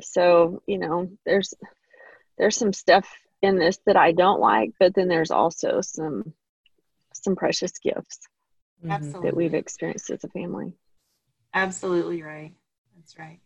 [0.00, 1.54] so you know, there's
[2.38, 3.08] there's some stuff
[3.42, 6.32] in this that I don't like, but then there's also some
[7.12, 8.20] some precious gifts
[8.84, 8.92] Mhm.
[8.92, 9.28] Absolutely.
[9.30, 10.72] that we've experienced as a family.
[11.58, 12.52] Absolutely right.
[12.96, 13.40] That's right.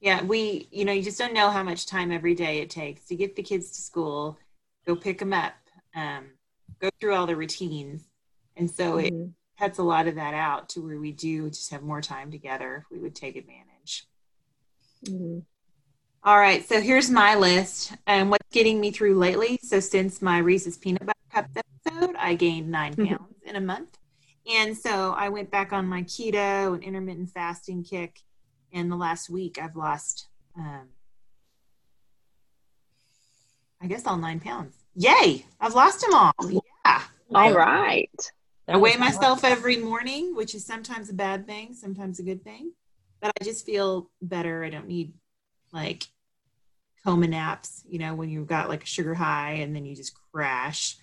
[0.00, 3.04] Yeah, we, you know, you just don't know how much time every day it takes
[3.06, 4.38] to get the kids to school,
[4.86, 5.54] go pick them up,
[5.94, 6.26] um,
[6.80, 8.04] go through all the routines.
[8.56, 9.32] And so it Mhm.
[9.58, 12.76] cuts a lot of that out to where we do just have more time together
[12.76, 14.06] if we would take advantage.
[15.04, 15.44] Mhm.
[16.22, 19.58] All right, so here's my list and what's getting me through lately.
[19.62, 23.08] So since my Reese's Peanut Butter Cups episode, I gained 9 Mhm.
[23.18, 23.98] pounds in a month.
[24.50, 28.20] And so I went back on my keto and intermittent fasting kick.
[28.72, 30.88] And the last week I've lost, um,
[33.80, 34.76] I guess, all nine pounds.
[34.94, 35.46] Yay!
[35.60, 36.32] I've lost them all.
[36.48, 37.02] Yeah.
[37.34, 38.10] All right.
[38.68, 42.72] I weigh myself every morning, which is sometimes a bad thing, sometimes a good thing.
[43.20, 44.64] But I just feel better.
[44.64, 45.12] I don't need
[45.72, 46.04] like
[47.04, 50.14] coma naps, you know, when you've got like a sugar high and then you just
[50.32, 50.96] crash.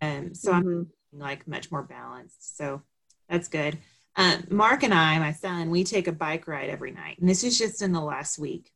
[0.00, 0.86] Um, so I'm Mhm.
[1.12, 2.56] Like much more balanced.
[2.56, 2.82] So
[3.28, 3.78] that's good.
[4.16, 7.18] Um, Mark and I, my son, we take a bike ride every night.
[7.18, 8.70] And this is just in the last week.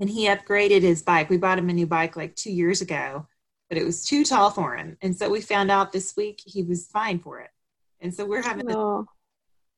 [0.00, 1.30] And he upgraded his bike.
[1.30, 3.26] We bought him a new bike like two years ago,
[3.68, 4.96] but it was too tall for him.
[5.02, 7.50] And so we found out this week he was fine for it.
[8.00, 9.06] And so we're having a Oh,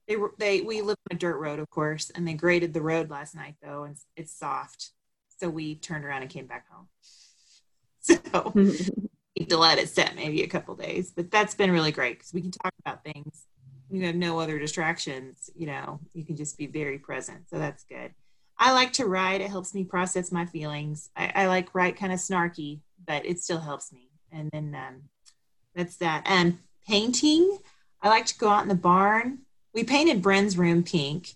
[0.08, 2.82] They were they we live on a dirt road, of course, and they graded the
[2.82, 4.90] road last night though, and it's soft.
[5.40, 6.88] So we turned around and came back home.
[8.06, 8.52] So
[9.38, 12.32] need to let it set maybe a couple days, but that's been really great because
[12.32, 13.46] we can talk about things.
[13.90, 16.00] You have no other distractions, you know.
[16.14, 18.12] You can just be very present, so that's good.
[18.58, 19.40] I like to write.
[19.40, 21.10] It helps me process my feelings.
[21.16, 24.08] I, I like write kind of snarky, but it still helps me.
[24.32, 25.02] And then um,
[25.74, 26.22] that's that.
[26.24, 27.58] And painting.
[28.02, 29.40] I like to go out in the barn.
[29.72, 31.34] We painted Bren's room pink,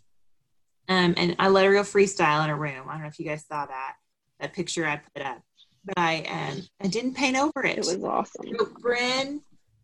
[0.89, 2.89] um, and I let her go freestyle in her room.
[2.89, 3.95] I don't know if you guys saw that
[4.41, 5.43] that picture I put up,
[5.89, 7.79] but I um, I didn't paint over it.
[7.79, 8.47] It was awesome.
[8.57, 9.41] So Bren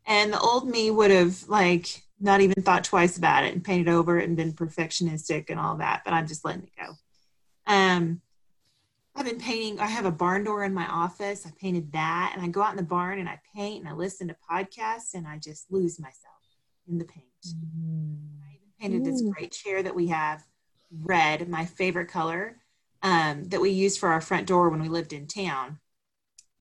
[0.07, 3.89] and the old me would have like not even thought twice about it and painted
[3.89, 6.03] over it and been perfectionistic and all that.
[6.05, 6.93] But I'm just letting it go.
[7.67, 8.21] Um,
[9.17, 9.81] I've been painting.
[9.81, 11.47] I have a barn door in my office.
[11.47, 13.93] I painted that, and I go out in the barn and I paint and I
[13.93, 16.35] listen to podcasts and I just lose myself
[16.89, 17.25] in the paint.
[17.45, 20.45] I even painted this great chair that we have,
[20.91, 22.59] red, my favorite color,
[23.03, 25.79] um, that we used for our front door when we lived in town.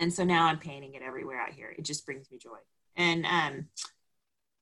[0.03, 1.73] And so now I'm painting it everywhere out here.
[1.77, 2.57] It just brings me joy.
[2.97, 3.67] And um,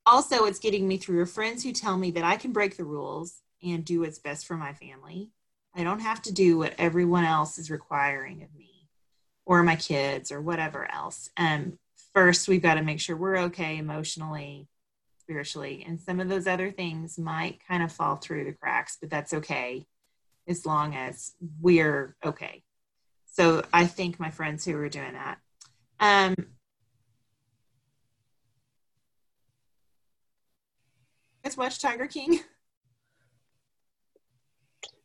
[0.05, 3.41] also, it's getting me through friends who tell me that I can break the rules
[3.63, 5.31] and do what's best for my family.
[5.75, 8.87] I don't have to do what everyone else is requiring of me
[9.43, 11.31] or my kids or whatever else.
[11.37, 11.79] Um,
[12.13, 14.67] first, we've got to make sure we're okay emotionally,
[15.21, 19.09] spiritually, and some of those other things might kind of fall through the cracks, but
[19.09, 19.87] that's okay
[20.47, 22.61] as long as we're okay.
[23.31, 25.37] So I thank my friends who were doing that.
[25.99, 26.35] Um,
[31.43, 32.41] guys watch Tiger King?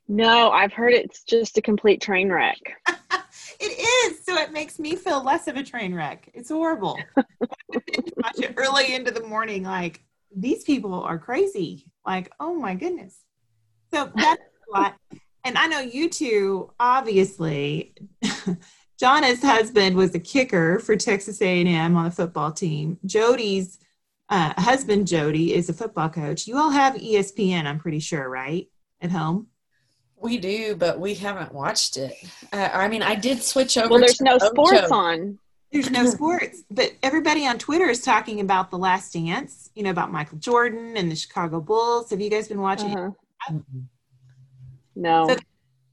[0.09, 2.59] No, I've heard it's just a complete train wreck.
[3.61, 4.25] it is.
[4.25, 6.29] So it makes me feel less of a train wreck.
[6.35, 6.99] It's horrible.
[7.17, 7.23] I
[8.17, 9.63] watch it early into the morning.
[9.63, 10.03] Like
[10.35, 11.87] these people are crazy.
[12.05, 13.19] Like oh my goodness.
[13.93, 14.97] So that's a lot.
[15.47, 17.95] And I know you two, obviously.
[18.99, 22.99] Johnna's husband was a kicker for Texas A&M on the football team.
[23.07, 23.79] Jodi's
[24.29, 26.49] uh, husband, Jody, is a football coach.
[26.49, 28.67] You all have ESPN, I'm pretty sure, right?
[29.01, 29.47] At home.
[30.17, 32.17] We do, but we haven't watched it.
[32.53, 33.89] Uh, I mean, I did switch over.
[33.89, 34.47] Well, there's to no Ocho.
[34.49, 35.39] sports on.
[35.71, 39.71] There's no sports, but everybody on Twitter is talking about the Last Dance.
[39.77, 42.11] You know about Michael Jordan and the Chicago Bulls.
[42.11, 42.99] Have you guys been watching it?
[42.99, 43.59] Uh-huh.
[44.97, 45.29] No.
[45.29, 45.37] So-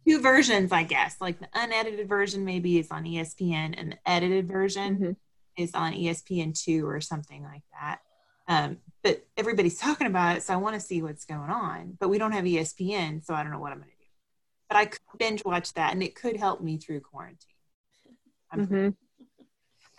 [0.07, 0.71] two versions?
[0.71, 5.15] I guess like the unedited version maybe is on ESPN, and the edited version Mhm.
[5.57, 7.99] is on ESPN two or something like that.
[8.47, 11.97] Um, but everybody's talking about it, so I want to see what's going on.
[11.99, 13.99] But we don't have ESPN, so I don't know what I'm going to do.
[14.67, 17.37] But I could binge watch that, and it could help me through quarantine.
[18.51, 18.95] I'm Mhm.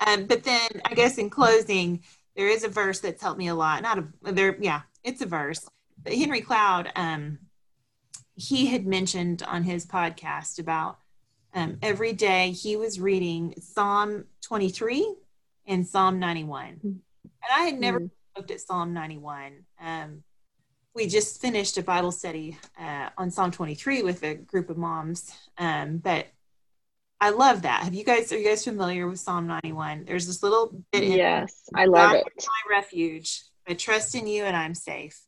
[0.07, 2.05] Um, but then I guess in closing,
[2.37, 3.81] there is a verse that's helped me a lot.
[3.83, 5.67] Not a there, yeah, it's a verse.
[6.03, 7.39] But Henry Cloud, um,
[8.37, 10.99] he had mentioned on his podcast about
[11.55, 15.15] um, every day he was reading Psalm 23
[15.67, 16.81] and Psalm 91.
[16.83, 17.01] And
[17.51, 18.11] I had never Mm.
[18.37, 19.65] looked at Psalm 91.
[19.81, 20.25] Um,
[20.95, 25.33] we just finished a Bible study uh, on Psalm 23 with a group of moms.
[25.59, 26.27] Um, but
[27.21, 27.85] I love that.
[27.85, 30.05] Have you guys, are you guys familiar with Psalm 91?
[30.05, 32.25] There's this little bit in Yes, I love God it.
[32.47, 33.43] my refuge.
[33.69, 35.21] I trust in you and I'm safe.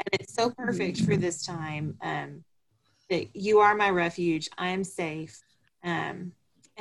[0.00, 2.42] And it's so perfect for this time um,
[3.10, 4.48] that you are my refuge.
[4.56, 5.42] I am safe.
[5.84, 6.32] Um,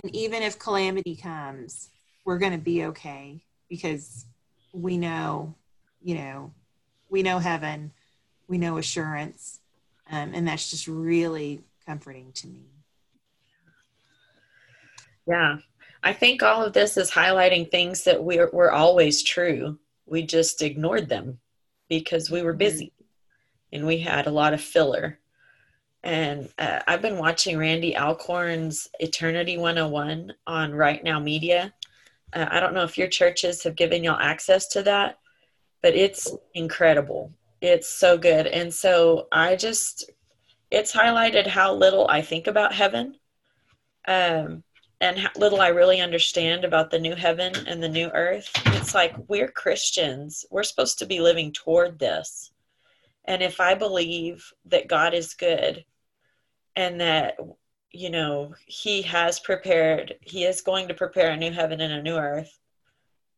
[0.01, 1.89] and even if calamity comes,
[2.25, 4.25] we're going to be okay because
[4.71, 5.53] we know,
[6.01, 6.53] you know,
[7.09, 7.91] we know heaven,
[8.47, 9.59] we know assurance.
[10.09, 12.61] Um, and that's just really comforting to me.
[15.27, 15.57] Yeah.
[16.01, 19.77] I think all of this is highlighting things that we're, were always true.
[20.05, 21.39] We just ignored them
[21.89, 22.93] because we were busy
[23.71, 25.19] and we had a lot of filler.
[26.03, 31.73] And uh, I've been watching Randy Alcorn's Eternity 101 on RightNow Media.
[32.31, 35.19] Uh, I don't know if your churches have given y'all access to that,
[35.81, 37.33] but it's incredible.
[37.61, 38.47] It's so good.
[38.47, 40.09] And so I just,
[40.71, 43.15] it's highlighted how little I think about heaven.
[44.07, 44.63] Um,
[45.01, 48.49] and how little I really understand about the new heaven and the new earth.
[48.67, 50.45] It's like we're Christians.
[50.51, 52.48] We're supposed to be living toward this.
[53.29, 55.85] And if I believe that God is good
[56.75, 57.37] and that,
[57.91, 62.03] you know, He has prepared, He is going to prepare a new heaven and a
[62.03, 62.59] new earth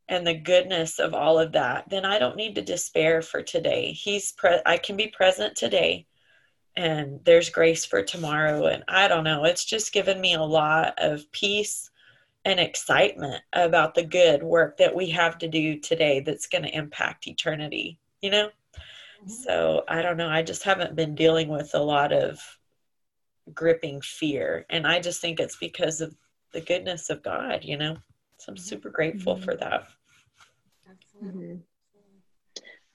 [0.07, 3.91] and the goodness of all of that, then I don't need to despair for today.
[3.91, 6.07] He's pre- I can be present today
[6.75, 10.93] and there's grace for tomorrow and i don't know it's just given me a lot
[10.97, 11.89] of peace
[12.45, 16.75] and excitement about the good work that we have to do today that's going to
[16.75, 18.49] impact eternity you know
[19.28, 20.30] So I don't know.
[20.30, 22.39] I just haven't been dealing with a lot of
[23.53, 24.65] gripping fear.
[24.69, 26.15] And I just think it's because of
[26.53, 27.97] the goodness of God, you know?
[28.38, 29.43] So I'm super grateful Mhm.
[29.43, 29.88] for that.
[30.89, 31.55] Absolutely.
[31.55, 31.61] Mhm.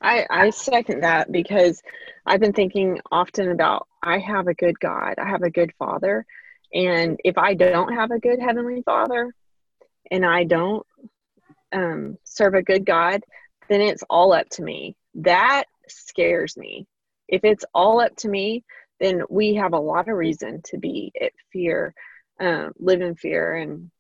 [0.01, 1.83] I I second that because
[2.27, 6.27] I've been thinking often about I have a good God, I have a good Father,
[6.75, 9.35] and if I don't have a good Heavenly Father,
[10.11, 10.87] and I don't
[11.73, 13.23] um, serve a good God,
[13.69, 14.97] then it's all up to me.
[15.15, 16.87] That scares me.
[17.29, 18.65] If it's all up to me,
[19.01, 21.95] then we have a lot of reason to be at fear,
[22.41, 23.91] um, live in fear, and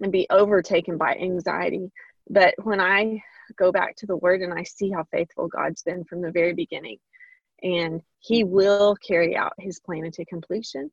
[0.00, 1.92] and be overtaken by anxiety.
[2.28, 3.22] But when I
[3.56, 6.54] go back to the word and I see how faithful God's been from the very
[6.54, 6.98] beginning
[7.62, 10.90] and he will carry out his plan into completion.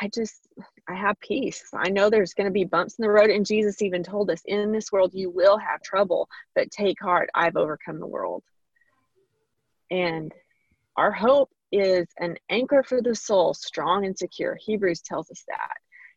[0.00, 0.48] I just
[0.88, 1.64] I have peace.
[1.74, 4.42] I know there's going to be bumps in the road and Jesus even told us
[4.46, 8.42] in this world you will have trouble, but take heart, I've overcome the world.
[9.92, 10.32] And
[10.96, 14.56] our hope is an anchor for the soul, strong and secure.
[14.58, 15.76] Hebrews tells us that.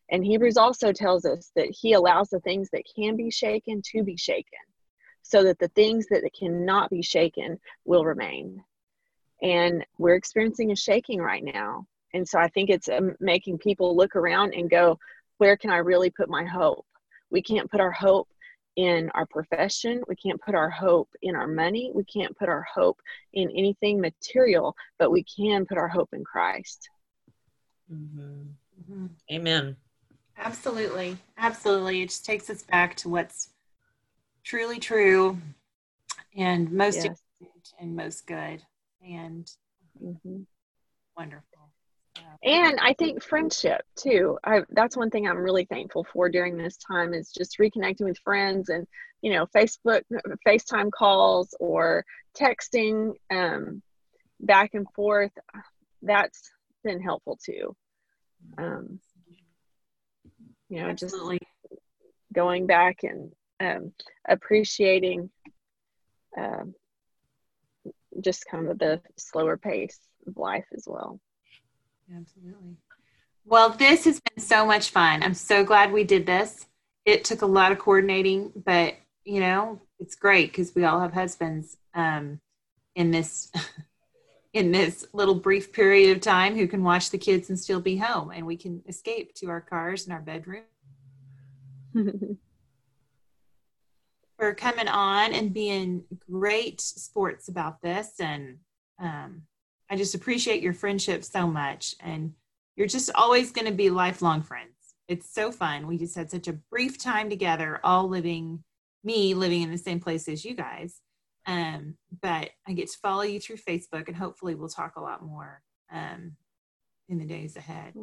[0.09, 4.03] And Hebrews also tells us that he allows the things that can be shaken to
[4.03, 4.59] be shaken
[5.23, 8.63] so that the things that cannot be shaken will remain.
[9.41, 11.86] And we're experiencing a shaking right now.
[12.13, 14.97] And so I think it's um, making people look around and go,
[15.38, 16.86] where can I really put my hope?
[17.30, 18.30] We can't put our hope
[18.76, 20.01] in our profession.
[20.07, 21.91] We can't put our hope in our money.
[21.93, 22.99] We can't put our hope
[23.34, 26.89] in anything material, but we can put our hope in Christ.
[27.91, 28.55] Mhm.
[28.82, 29.09] Mhm.
[29.32, 29.78] Amen.
[30.38, 31.17] Absolutely.
[31.38, 32.01] Absolutely.
[32.01, 33.49] It just takes us back to what's
[34.43, 35.38] truly true
[36.36, 37.21] and most Yes.
[37.39, 38.63] important and most good
[39.01, 39.49] and
[40.01, 40.45] Mhm.
[41.15, 41.54] wonderful.
[42.43, 44.38] And i think friendship too.
[44.43, 48.17] I, that's one thing i'm really thankful for during this time is just reconnecting with
[48.19, 48.88] friends and
[49.21, 50.01] you know facebook
[50.47, 52.05] facetime calls or
[52.36, 53.81] texting um,
[54.39, 55.31] back and forth.
[56.01, 56.51] That's
[56.83, 57.75] been helpful too.
[58.57, 58.99] Um,
[60.69, 61.39] you know just absolutely.
[62.33, 63.93] going back and um,
[64.27, 65.29] appreciating
[66.38, 66.75] um,
[68.21, 71.19] just kind of the slower pace of life as well
[72.13, 72.77] Absolutely.
[73.45, 75.21] Well, this has been so much fun.
[75.23, 76.65] I'm so glad we did this.
[77.05, 81.13] It took a lot of coordinating, but you know, it's great because we all have
[81.13, 82.39] husbands um,
[82.95, 83.51] in this
[84.53, 87.97] in this little brief period of time who can watch the kids and still be
[87.97, 90.63] home, and we can escape to our cars and our bedroom.
[94.37, 98.57] For coming on and being great sports about this, and
[98.99, 99.43] um,
[99.89, 101.95] I just appreciate your friendship so much.
[101.99, 102.33] And
[102.75, 104.71] you're just always going to be lifelong friends.
[105.07, 105.88] It's so fun.
[105.88, 108.63] We just had such a brief time together, all living,
[109.03, 111.01] me living in the same place as you guys.
[111.45, 115.23] Um, but I get to follow you through Facebook, and hopefully, we'll talk a lot
[115.23, 115.61] more
[115.91, 116.33] um,
[117.07, 117.93] in the days ahead.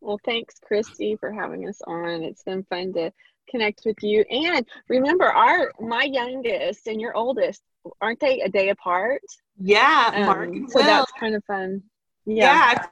[0.00, 2.24] Well, thanks, Christi, for having us on.
[2.24, 3.12] It's been fun to
[3.48, 4.24] connect with you.
[4.30, 7.62] And remember, our my youngest and your oldest
[8.00, 9.22] aren't they a day apart?
[9.58, 11.82] Yeah, Um, so that's kind of fun.
[12.24, 12.74] Yeah.
[12.74, 12.86] yeah.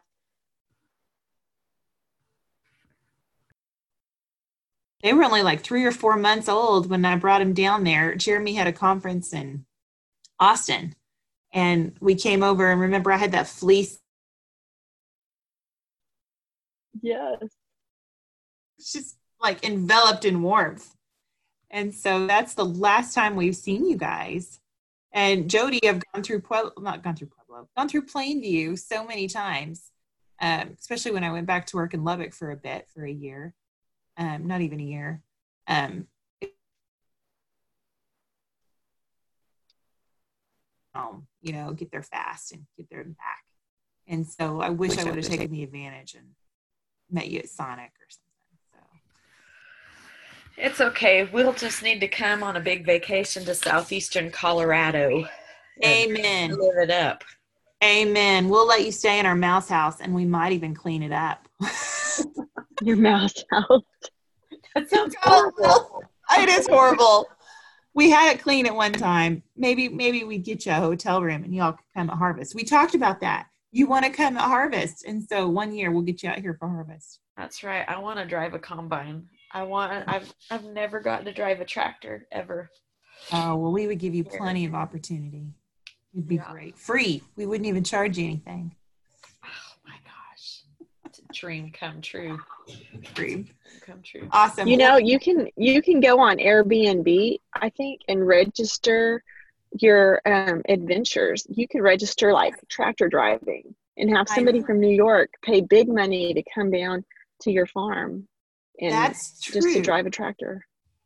[5.03, 8.15] They were only like three or four months old when I brought him down there.
[8.15, 9.65] Jeremy had a conference in
[10.39, 10.95] Austin,
[11.55, 12.71] and we came over.
[12.71, 13.99] And remember, I had that fleece.
[17.01, 17.39] Yes.
[18.79, 20.95] Just like enveloped in warmth.
[21.71, 24.61] And so that's the last time we've seen you guys.
[25.13, 29.29] And Jodi, I've gone through Pueblo, not gone through Pueblo, gone through Plainview so many
[29.29, 29.91] times,
[30.41, 33.11] um, especially when I went back to work in Lubbock for a bit, for a
[33.11, 33.55] year,
[34.17, 35.23] um, not even a year.
[35.67, 36.07] Um,
[40.95, 43.45] home, you know, get there fast and get there and back.
[44.07, 46.31] And so I wish I would have taken the advantage and
[47.11, 48.30] met you at Sonic or something.
[50.61, 51.25] So It's okay.
[51.25, 55.25] We'll just need to come on a big vacation to southeastern Colorado.
[55.85, 56.51] Amen.
[56.51, 57.25] Live it up.
[57.83, 58.49] Amen.
[58.49, 61.49] We'll let you stay in our mouse house and we might even clean it up.
[62.83, 63.83] Your mouse house.
[64.75, 66.03] That sounds horrible.
[66.33, 67.27] it is horrible.
[67.95, 69.43] We had it clean at one time.
[69.57, 72.55] Maybe maybe we get you a hotel room and y'all can come at harvest.
[72.55, 73.47] We talked about that.
[73.73, 76.57] You want to come at harvest, and so one year we'll get you out here
[76.59, 77.21] for harvest.
[77.37, 77.85] That's right.
[77.89, 79.29] I want to drive a combine.
[79.53, 80.09] I want.
[80.09, 82.71] I've I've never gotten to drive a tractor ever.
[83.33, 85.55] Oh well, we would give you plenty of opportunity.
[86.15, 86.51] It'd be Yeah.
[86.51, 86.77] great.
[86.79, 87.23] Free.
[87.37, 88.75] We wouldn't even charge you anything.
[89.45, 89.49] Oh
[89.85, 90.63] my gosh,
[91.05, 92.39] it's a dream come true.
[93.15, 93.49] Dream
[93.87, 94.29] Come true.
[94.31, 94.69] Awesome.
[94.69, 99.23] You know, you can you can go on Airbnb, I think, and register
[99.81, 101.47] your um, adventures.
[101.49, 106.35] You could register like tractor driving and have somebody from New York pay big money
[106.35, 107.05] to come down
[107.43, 108.29] to your farm
[108.81, 110.65] and That's just to drive a tractor.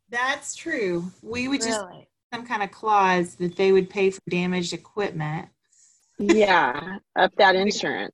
[0.09, 1.11] That's true.
[1.21, 2.07] We would just Really?
[2.33, 5.49] some kind of clause that they would pay for damaged equipment.
[6.19, 8.13] Yeah, up that insurance.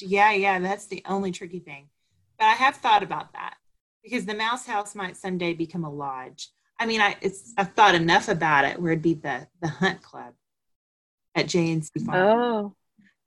[0.00, 1.88] Yeah, yeah, that's the only tricky thing.
[2.38, 3.56] But I have thought about that
[4.02, 6.48] because the mouse house might someday become a lodge.
[6.78, 10.02] I mean, I it's I've thought enough about it where it'd be the the hunt
[10.02, 10.34] club
[11.34, 12.16] at JNC Farm.
[12.18, 12.74] Oh,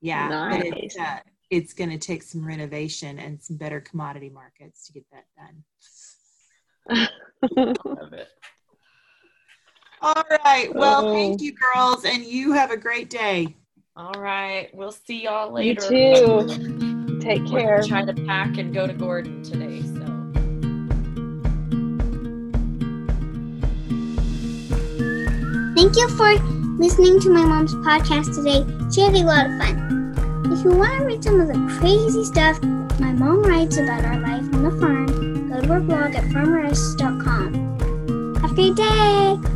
[0.02, 1.08] yeah, but it's, nice.
[1.08, 1.20] uh,
[1.56, 7.08] it's going to take some renovation and some better commodity markets to get that done.
[7.86, 8.28] Love it.
[10.02, 10.74] All right.
[10.76, 11.14] Well, Oh.
[11.14, 13.56] thank you, girls, and you have a great day.
[13.96, 14.70] All right.
[14.74, 15.82] We'll see y'all later.
[15.94, 17.20] you too.
[17.22, 17.76] Take We're care.
[17.78, 19.82] gonna try to pack and go to Gordon today.
[19.82, 20.02] So.
[25.76, 26.34] Thank you for
[26.78, 28.66] listening to my mom's podcast today.
[28.94, 29.95] She had a lot of fun.
[30.56, 32.64] If you want to read some of the crazy stuff
[32.98, 38.38] my mom writes about our life on the farm, go to her blog at farmers.com.
[38.40, 39.55] Have a great day!